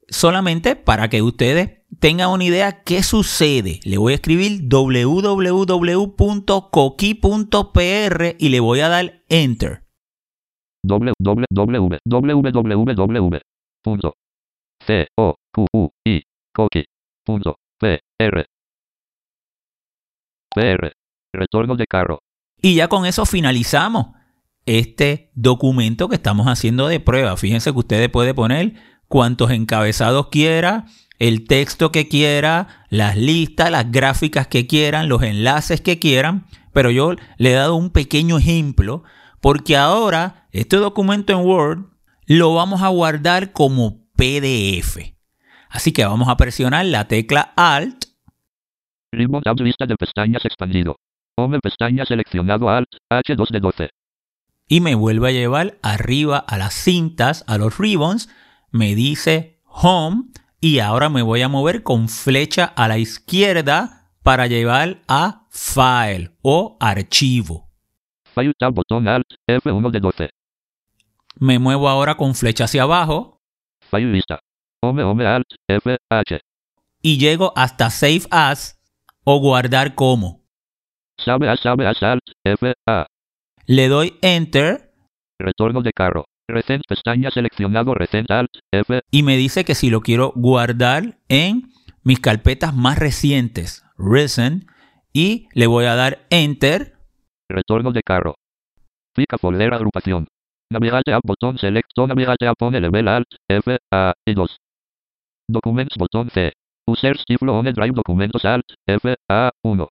Solamente 0.09 0.75
para 0.75 1.11
que 1.11 1.21
ustedes 1.21 1.83
tengan 2.01 2.31
una 2.31 2.45
idea 2.45 2.83
qué 2.83 3.03
sucede. 3.03 3.81
Le 3.85 3.99
voy 3.99 4.15
a 4.15 4.17
escribir 4.17 4.63
www.coqui.pr 4.71 5.57
y 8.39 8.49
le 8.49 8.61
voy 8.61 8.81
a 8.81 8.89
dar 8.89 9.23
enter. 9.29 9.83
www 10.83 11.99
C 14.87 15.07
O 15.19 15.35
Q 15.53 15.67
U 15.75 15.91
I 16.07 16.23
PR. 20.57 20.93
Retorno 21.33 21.77
de 21.77 21.87
carro. 21.87 22.21
Y 22.61 22.77
ya 22.77 22.89
con 22.89 23.05
eso 23.05 23.27
finalizamos 23.27 24.07
este 24.65 25.31
documento 25.35 26.09
que 26.09 26.17
estamos 26.17 26.47
haciendo 26.47 26.89
de 26.89 26.99
prueba. 26.99 27.37
Fíjense 27.37 27.73
que 27.73 27.79
ustedes 27.79 28.09
pueden 28.09 28.35
poner 28.35 28.75
cuantos 29.07 29.51
encabezados 29.51 30.29
quiera, 30.29 30.87
el 31.19 31.47
texto 31.47 31.93
que 31.93 32.09
quiera, 32.09 32.87
las 32.89 33.17
listas, 33.17 33.71
las 33.71 33.93
gráficas 33.93 34.49
que 34.49 34.67
quieran, 34.67 35.09
los 35.09 35.23
enlaces 35.23 35.83
que 35.83 35.99
quieran. 35.99 36.47
Pero 36.73 36.91
yo 36.91 37.15
le 37.37 37.53
he 37.53 37.55
dado 37.55 37.77
un 37.77 37.91
pequeño 37.91 38.39
ejemplo 38.39 39.05
porque 39.41 39.77
ahora 39.77 40.49
este 40.53 40.79
documento 40.79 41.33
en 41.33 41.47
Word 41.47 41.85
lo 42.25 42.55
vamos 42.55 42.83
a 42.83 42.89
guardar 42.89 43.53
como 43.53 44.07
PDF. 44.17 44.99
Así 45.69 45.93
que 45.93 46.07
vamos 46.07 46.29
a 46.29 46.37
presionar 46.39 46.87
la 46.87 47.07
tecla 47.07 47.53
Alt 47.57 48.06
Ribbon 49.17 49.43
Tab 49.43 49.59
lista 49.61 49.87
de 49.87 49.97
pestañas 49.97 50.45
expandido. 50.45 50.97
Home 51.39 51.59
pestaña 51.61 52.05
seleccionado 52.05 52.69
Alt, 52.69 52.89
H2 53.11 53.51
de 53.51 53.61
12. 53.61 53.91
Y 54.69 54.81
me 54.81 54.95
vuelve 54.95 55.29
a 55.29 55.33
llevar 55.33 55.79
arriba 55.83 56.39
a 56.39 56.59
las 56.59 56.75
cintas, 56.75 57.45
a 57.47 57.57
los 57.57 57.79
ribbons. 57.79 58.29
Me 58.71 58.95
dice 58.95 59.61
Home. 59.65 60.25
Y 60.61 60.81
ahora 60.81 61.09
me 61.09 61.23
voy 61.23 61.43
a 61.43 61.49
mover 61.49 61.83
con 61.83 62.09
flecha 62.09 62.65
a 62.65 62.89
la 62.89 62.99
izquierda 62.99 64.11
para 64.23 64.47
llevar 64.47 65.03
a 65.09 65.47
File 65.51 66.37
o 66.43 66.77
Archivo. 66.81 67.71
File 68.35 68.53
Tab 68.59 68.75
botón 68.75 69.09
Alt, 69.09 69.27
F1 69.49 69.91
de 69.91 70.01
12. 70.01 70.31
Me 71.39 71.59
muevo 71.59 71.89
ahora 71.89 72.17
con 72.17 72.35
flecha 72.35 72.65
hacia 72.65 72.83
abajo. 72.83 73.41
File. 73.91 74.23
Home 74.83 75.03
Home 75.05 75.27
Alt, 75.27 75.47
F, 75.69 75.97
H. 76.11 76.41
Y 77.03 77.19
llego 77.19 77.53
hasta 77.57 77.91
Save 77.91 78.23
As 78.31 78.76
o 79.27 79.41
guardar 79.41 79.95
como. 79.95 80.45
Sabe 81.19 81.49
a 81.49 81.57
sabe 81.57 81.87
a 81.87 81.93
alt, 82.01 82.23
F, 82.45 82.75
A. 82.87 83.07
Le 83.67 83.89
doy 83.89 84.17
Enter. 84.23 84.93
Retorno 85.39 85.83
de 85.83 85.93
carro. 85.93 86.27
Recent 86.49 86.85
pestaña 86.89 87.33
seleccionado 87.33 87.93
Recent 87.95 88.31
Alt, 88.31 88.51
F. 88.73 89.01
Y 89.11 89.25
me 89.25 89.37
dice 89.37 89.65
que 89.65 89.75
si 89.75 89.91
lo 89.91 90.01
quiero 90.01 90.33
guardar 90.37 91.19
en 91.29 91.73
mis 92.05 92.21
carpetas 92.21 92.73
más 92.73 92.99
recientes, 92.99 93.85
Recent. 93.99 94.65
Y 95.13 95.49
le 95.55 95.67
voy 95.67 95.87
a 95.87 95.97
dar 95.97 96.27
Enter. 96.31 96.97
Retorno 97.51 97.91
de 97.91 98.03
carro. 98.03 98.37
Pica 99.13 99.39
folder 99.39 99.75
agrupación. 99.75 100.29
Navegate 100.71 101.13
a 101.13 101.21
botón 101.25 101.59
select 101.59 101.91
navegate 101.97 102.47
a 102.47 102.55
pone 102.55 102.81
level 102.81 103.09
alt, 103.09 103.29
F, 103.49 103.79
A, 103.93 104.13
y 104.25 104.35
2. 104.35 104.57
Documents 105.49 105.97
botón 105.97 106.31
C. 106.31 106.53
User 106.87 107.19
Stiflo 107.19 107.59
on 107.59 107.65
Drive 107.65 107.93
Documentos 107.95 108.45
Alt 108.45 108.67
F 108.87 109.15
A 109.29 109.51
1. 109.63 109.89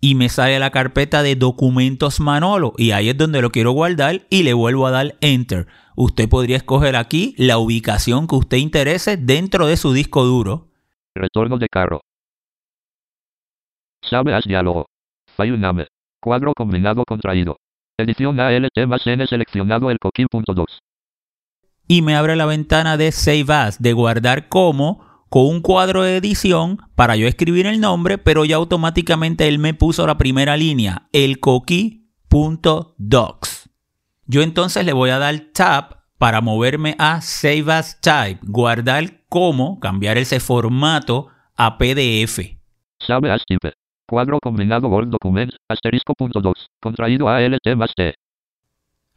Y 0.00 0.14
me 0.14 0.28
sale 0.28 0.58
la 0.58 0.70
carpeta 0.70 1.22
de 1.22 1.36
documentos 1.36 2.20
Manolo 2.20 2.72
y 2.76 2.92
ahí 2.92 3.08
es 3.08 3.16
donde 3.16 3.42
lo 3.42 3.50
quiero 3.50 3.72
guardar 3.72 4.26
y 4.30 4.42
le 4.42 4.52
vuelvo 4.52 4.86
a 4.86 4.90
dar 4.90 5.16
Enter. 5.20 5.66
Usted 5.96 6.28
podría 6.28 6.56
escoger 6.56 6.96
aquí 6.96 7.34
la 7.36 7.58
ubicación 7.58 8.26
que 8.26 8.36
usted 8.36 8.56
interese 8.58 9.16
dentro 9.16 9.66
de 9.66 9.76
su 9.76 9.92
disco 9.92 10.24
duro. 10.24 10.68
Retorno 11.14 11.58
de 11.58 11.68
carro. 11.68 12.00
Sabe 14.02 14.34
as 14.34 14.44
diálogo. 14.44 14.86
File 15.36 15.58
name. 15.58 15.86
Cuadro 16.20 16.52
combinado 16.54 17.04
contraído. 17.04 17.56
Edición 17.98 18.38
ALT 18.40 18.86
más 18.86 19.06
N 19.06 19.26
seleccionado 19.26 19.90
el 19.90 19.98
coquín.2. 19.98 20.64
Y 21.88 22.02
me 22.02 22.14
abre 22.14 22.36
la 22.36 22.46
ventana 22.46 22.96
de 22.96 23.12
Save 23.12 23.52
As, 23.52 23.82
de 23.82 23.92
guardar 23.92 24.48
como 24.48 25.11
con 25.32 25.46
un 25.46 25.62
cuadro 25.62 26.02
de 26.02 26.18
edición 26.18 26.76
para 26.94 27.16
yo 27.16 27.26
escribir 27.26 27.64
el 27.64 27.80
nombre, 27.80 28.18
pero 28.18 28.44
ya 28.44 28.56
automáticamente 28.56 29.48
él 29.48 29.58
me 29.58 29.72
puso 29.72 30.06
la 30.06 30.18
primera 30.18 30.58
línea, 30.58 31.08
el 31.10 31.40
coqui.docs. 31.40 32.10
Yo 34.26 34.42
entonces 34.42 34.84
le 34.84 34.92
voy 34.92 35.08
a 35.08 35.18
dar 35.18 35.40
tab 35.54 36.02
para 36.18 36.42
moverme 36.42 36.96
a 36.98 37.22
Save 37.22 37.72
as 37.72 37.98
Type, 38.02 38.40
guardar 38.42 39.22
como, 39.30 39.80
cambiar 39.80 40.18
ese 40.18 40.38
formato 40.38 41.28
a 41.56 41.78
PDF. 41.78 42.58
Save 42.98 43.32
as 43.32 43.42
type. 43.46 43.72
Cuadro 44.06 44.38
combinado 44.38 44.88
Word 44.88 45.08
Document, 45.08 45.50
asterisco.2, 45.66 46.52
contraído 46.78 47.30
a 47.30 47.40
LT 47.40 47.74
más 47.74 47.94
T. 47.96 48.12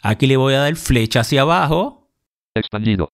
Aquí 0.02 0.28
le 0.28 0.38
voy 0.38 0.54
a 0.54 0.60
dar 0.60 0.78
flecha 0.78 1.20
hacia 1.20 1.42
abajo. 1.42 2.10
Expandido 2.56 3.10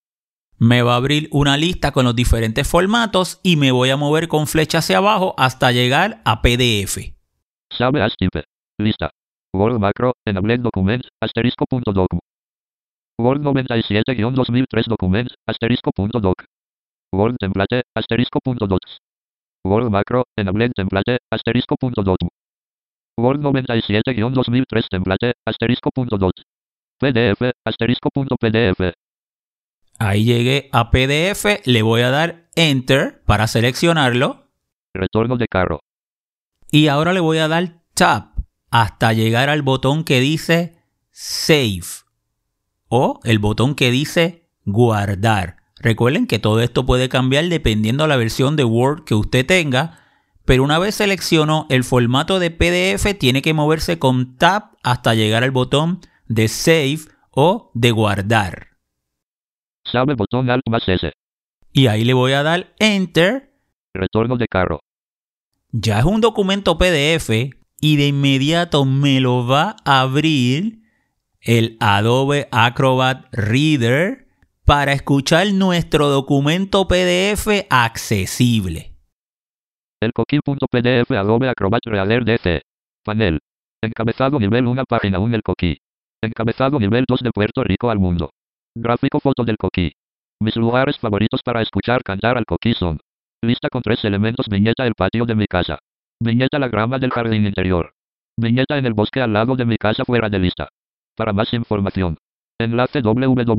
me 0.61 0.83
va 0.83 0.93
a 0.93 0.97
abrir 0.97 1.27
una 1.31 1.57
lista 1.57 1.91
con 1.91 2.05
los 2.05 2.15
diferentes 2.15 2.69
formatos 2.69 3.39
y 3.41 3.55
me 3.55 3.71
voy 3.71 3.89
a 3.89 3.97
mover 3.97 4.27
con 4.27 4.45
flecha 4.45 4.77
hacia 4.77 4.97
abajo 4.97 5.33
hasta 5.35 5.71
llegar 5.71 6.21
a 6.23 6.43
PDF. 6.43 6.99
Sabe 7.75 8.03
as. 8.03 8.15
Lista. 8.79 9.09
Word 9.55 9.79
macro, 9.79 10.13
enable 10.23 10.59
document, 10.59 11.01
asterisco.doc. 11.19 12.07
Word 13.17 13.41
97-2003 13.41 14.85
document, 14.85 15.29
asterisco.doc. 15.47 16.35
Word 17.11 17.35
template, 17.39 17.81
asterisco.docs. 17.97 18.97
Word 19.65 19.89
macro, 19.89 20.25
enable 20.37 20.69
template, 20.69 21.17
asterisco.doc. 21.33 22.17
Word 23.17 23.39
97-2003 23.39 24.87
template, 24.91 25.33
asterisco.doc. 25.43 26.33
PDF, 26.99 27.51
asterisco.pdf. 27.65 28.93
Ahí 30.03 30.23
llegué 30.23 30.67
a 30.71 30.89
PDF, 30.89 31.61
le 31.63 31.83
voy 31.83 32.01
a 32.01 32.09
dar 32.09 32.49
Enter 32.55 33.21
para 33.27 33.45
seleccionarlo. 33.45 34.47
Retorno 34.95 35.37
de 35.37 35.45
carro. 35.47 35.79
Y 36.71 36.87
ahora 36.87 37.13
le 37.13 37.19
voy 37.19 37.37
a 37.37 37.47
dar 37.47 37.83
Tab 37.93 38.31
hasta 38.71 39.13
llegar 39.13 39.49
al 39.49 39.61
botón 39.61 40.03
que 40.03 40.19
dice 40.19 40.75
Save 41.11 41.83
o 42.87 43.19
el 43.25 43.37
botón 43.37 43.75
que 43.75 43.91
dice 43.91 44.49
Guardar. 44.65 45.57
Recuerden 45.77 46.25
que 46.25 46.39
todo 46.39 46.61
esto 46.61 46.83
puede 46.83 47.07
cambiar 47.07 47.47
dependiendo 47.49 48.05
de 48.05 48.07
la 48.07 48.17
versión 48.17 48.55
de 48.55 48.63
Word 48.63 49.03
que 49.03 49.13
usted 49.13 49.45
tenga, 49.45 49.99
pero 50.45 50.63
una 50.63 50.79
vez 50.79 50.95
seleccionó 50.95 51.67
el 51.69 51.83
formato 51.83 52.39
de 52.39 52.49
PDF 52.49 53.19
tiene 53.19 53.43
que 53.43 53.53
moverse 53.53 53.99
con 53.99 54.35
Tab 54.37 54.71
hasta 54.81 55.13
llegar 55.13 55.43
al 55.43 55.51
botón 55.51 55.99
de 56.25 56.47
Save 56.47 57.01
o 57.29 57.69
de 57.75 57.91
Guardar. 57.91 58.70
Sabe 59.91 60.15
botón 60.15 60.49
Alt 60.49 60.63
más 60.69 60.87
S. 60.87 61.11
Y 61.73 61.87
ahí 61.87 62.05
le 62.05 62.13
voy 62.13 62.33
a 62.33 62.43
dar 62.43 62.73
Enter. 62.79 63.51
Retorno 63.93 64.37
de 64.37 64.47
carro. 64.47 64.79
Ya 65.71 65.99
es 65.99 66.05
un 66.05 66.21
documento 66.21 66.77
PDF 66.77 67.29
y 67.81 67.95
de 67.97 68.07
inmediato 68.07 68.85
me 68.85 69.19
lo 69.19 69.45
va 69.45 69.75
a 69.83 70.01
abrir 70.01 70.81
el 71.41 71.77
Adobe 71.79 72.47
Acrobat 72.51 73.25
Reader 73.33 74.27
para 74.65 74.93
escuchar 74.93 75.51
nuestro 75.53 76.07
documento 76.07 76.87
PDF 76.87 77.65
accesible. 77.69 78.95
El 80.01 80.13
coquí.pdf 80.13 81.11
Adobe 81.11 81.49
Acrobat 81.49 81.81
Reader 81.85 82.23
DC. 82.23 82.61
Panel. 83.03 83.39
Encabezado 83.81 84.39
nivel 84.39 84.67
1 84.67 84.83
página 84.87 85.19
1 85.19 85.35
el 85.35 85.41
coquí. 85.41 85.77
Encabezado 86.21 86.79
nivel 86.79 87.05
2 87.07 87.21
de 87.21 87.31
Puerto 87.31 87.63
Rico 87.63 87.89
al 87.89 87.99
mundo. 87.99 88.31
Gráfico 88.75 89.19
foto 89.19 89.43
del 89.43 89.57
coquí. 89.57 89.91
Mis 90.41 90.55
lugares 90.55 90.97
favoritos 90.97 91.41
para 91.43 91.61
escuchar 91.61 92.03
cantar 92.03 92.37
al 92.37 92.45
coquí 92.45 92.73
son. 92.73 92.99
Lista 93.43 93.67
con 93.69 93.81
tres 93.81 94.05
elementos. 94.05 94.45
Viñeta 94.49 94.87
el 94.87 94.93
patio 94.95 95.25
de 95.25 95.35
mi 95.35 95.45
casa. 95.45 95.79
Viñeta 96.23 96.57
la 96.57 96.69
grama 96.69 96.97
del 96.97 97.11
jardín 97.11 97.45
interior. 97.45 97.91
Viñeta 98.39 98.77
en 98.77 98.85
el 98.85 98.93
bosque 98.93 99.19
al 99.21 99.33
lado 99.33 99.57
de 99.57 99.65
mi 99.65 99.75
casa 99.75 100.05
fuera 100.05 100.29
de 100.29 100.39
lista. 100.39 100.69
Para 101.17 101.33
más 101.33 101.53
información. 101.53 102.17
Enlace 102.61 103.01
www.coqui.pr. 103.01 103.55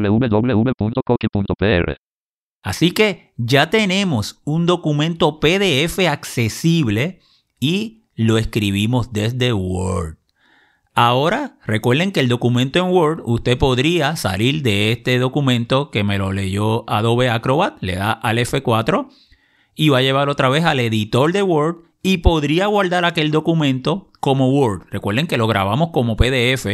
Así 2.62 2.92
que 2.92 3.34
ya 3.36 3.68
tenemos 3.68 4.40
un 4.44 4.64
documento 4.64 5.40
PDF 5.40 5.98
accesible 6.08 7.20
y 7.60 8.04
lo 8.14 8.38
escribimos 8.38 9.12
desde 9.12 9.52
Word. 9.52 10.21
Ahora, 10.94 11.56
recuerden 11.64 12.12
que 12.12 12.20
el 12.20 12.28
documento 12.28 12.78
en 12.78 12.92
Word, 12.92 13.22
usted 13.24 13.56
podría 13.56 14.14
salir 14.16 14.62
de 14.62 14.92
este 14.92 15.18
documento 15.18 15.90
que 15.90 16.04
me 16.04 16.18
lo 16.18 16.32
leyó 16.32 16.88
Adobe 16.88 17.30
Acrobat, 17.30 17.78
le 17.80 17.96
da 17.96 18.12
al 18.12 18.38
F4 18.38 19.08
y 19.74 19.88
va 19.88 19.98
a 19.98 20.02
llevar 20.02 20.28
otra 20.28 20.50
vez 20.50 20.64
al 20.64 20.80
editor 20.80 21.32
de 21.32 21.42
Word 21.42 21.76
y 22.02 22.18
podría 22.18 22.66
guardar 22.66 23.06
aquel 23.06 23.30
documento 23.30 24.10
como 24.20 24.50
Word. 24.50 24.82
Recuerden 24.90 25.26
que 25.26 25.38
lo 25.38 25.46
grabamos 25.46 25.90
como 25.92 26.16
PDF, 26.16 26.66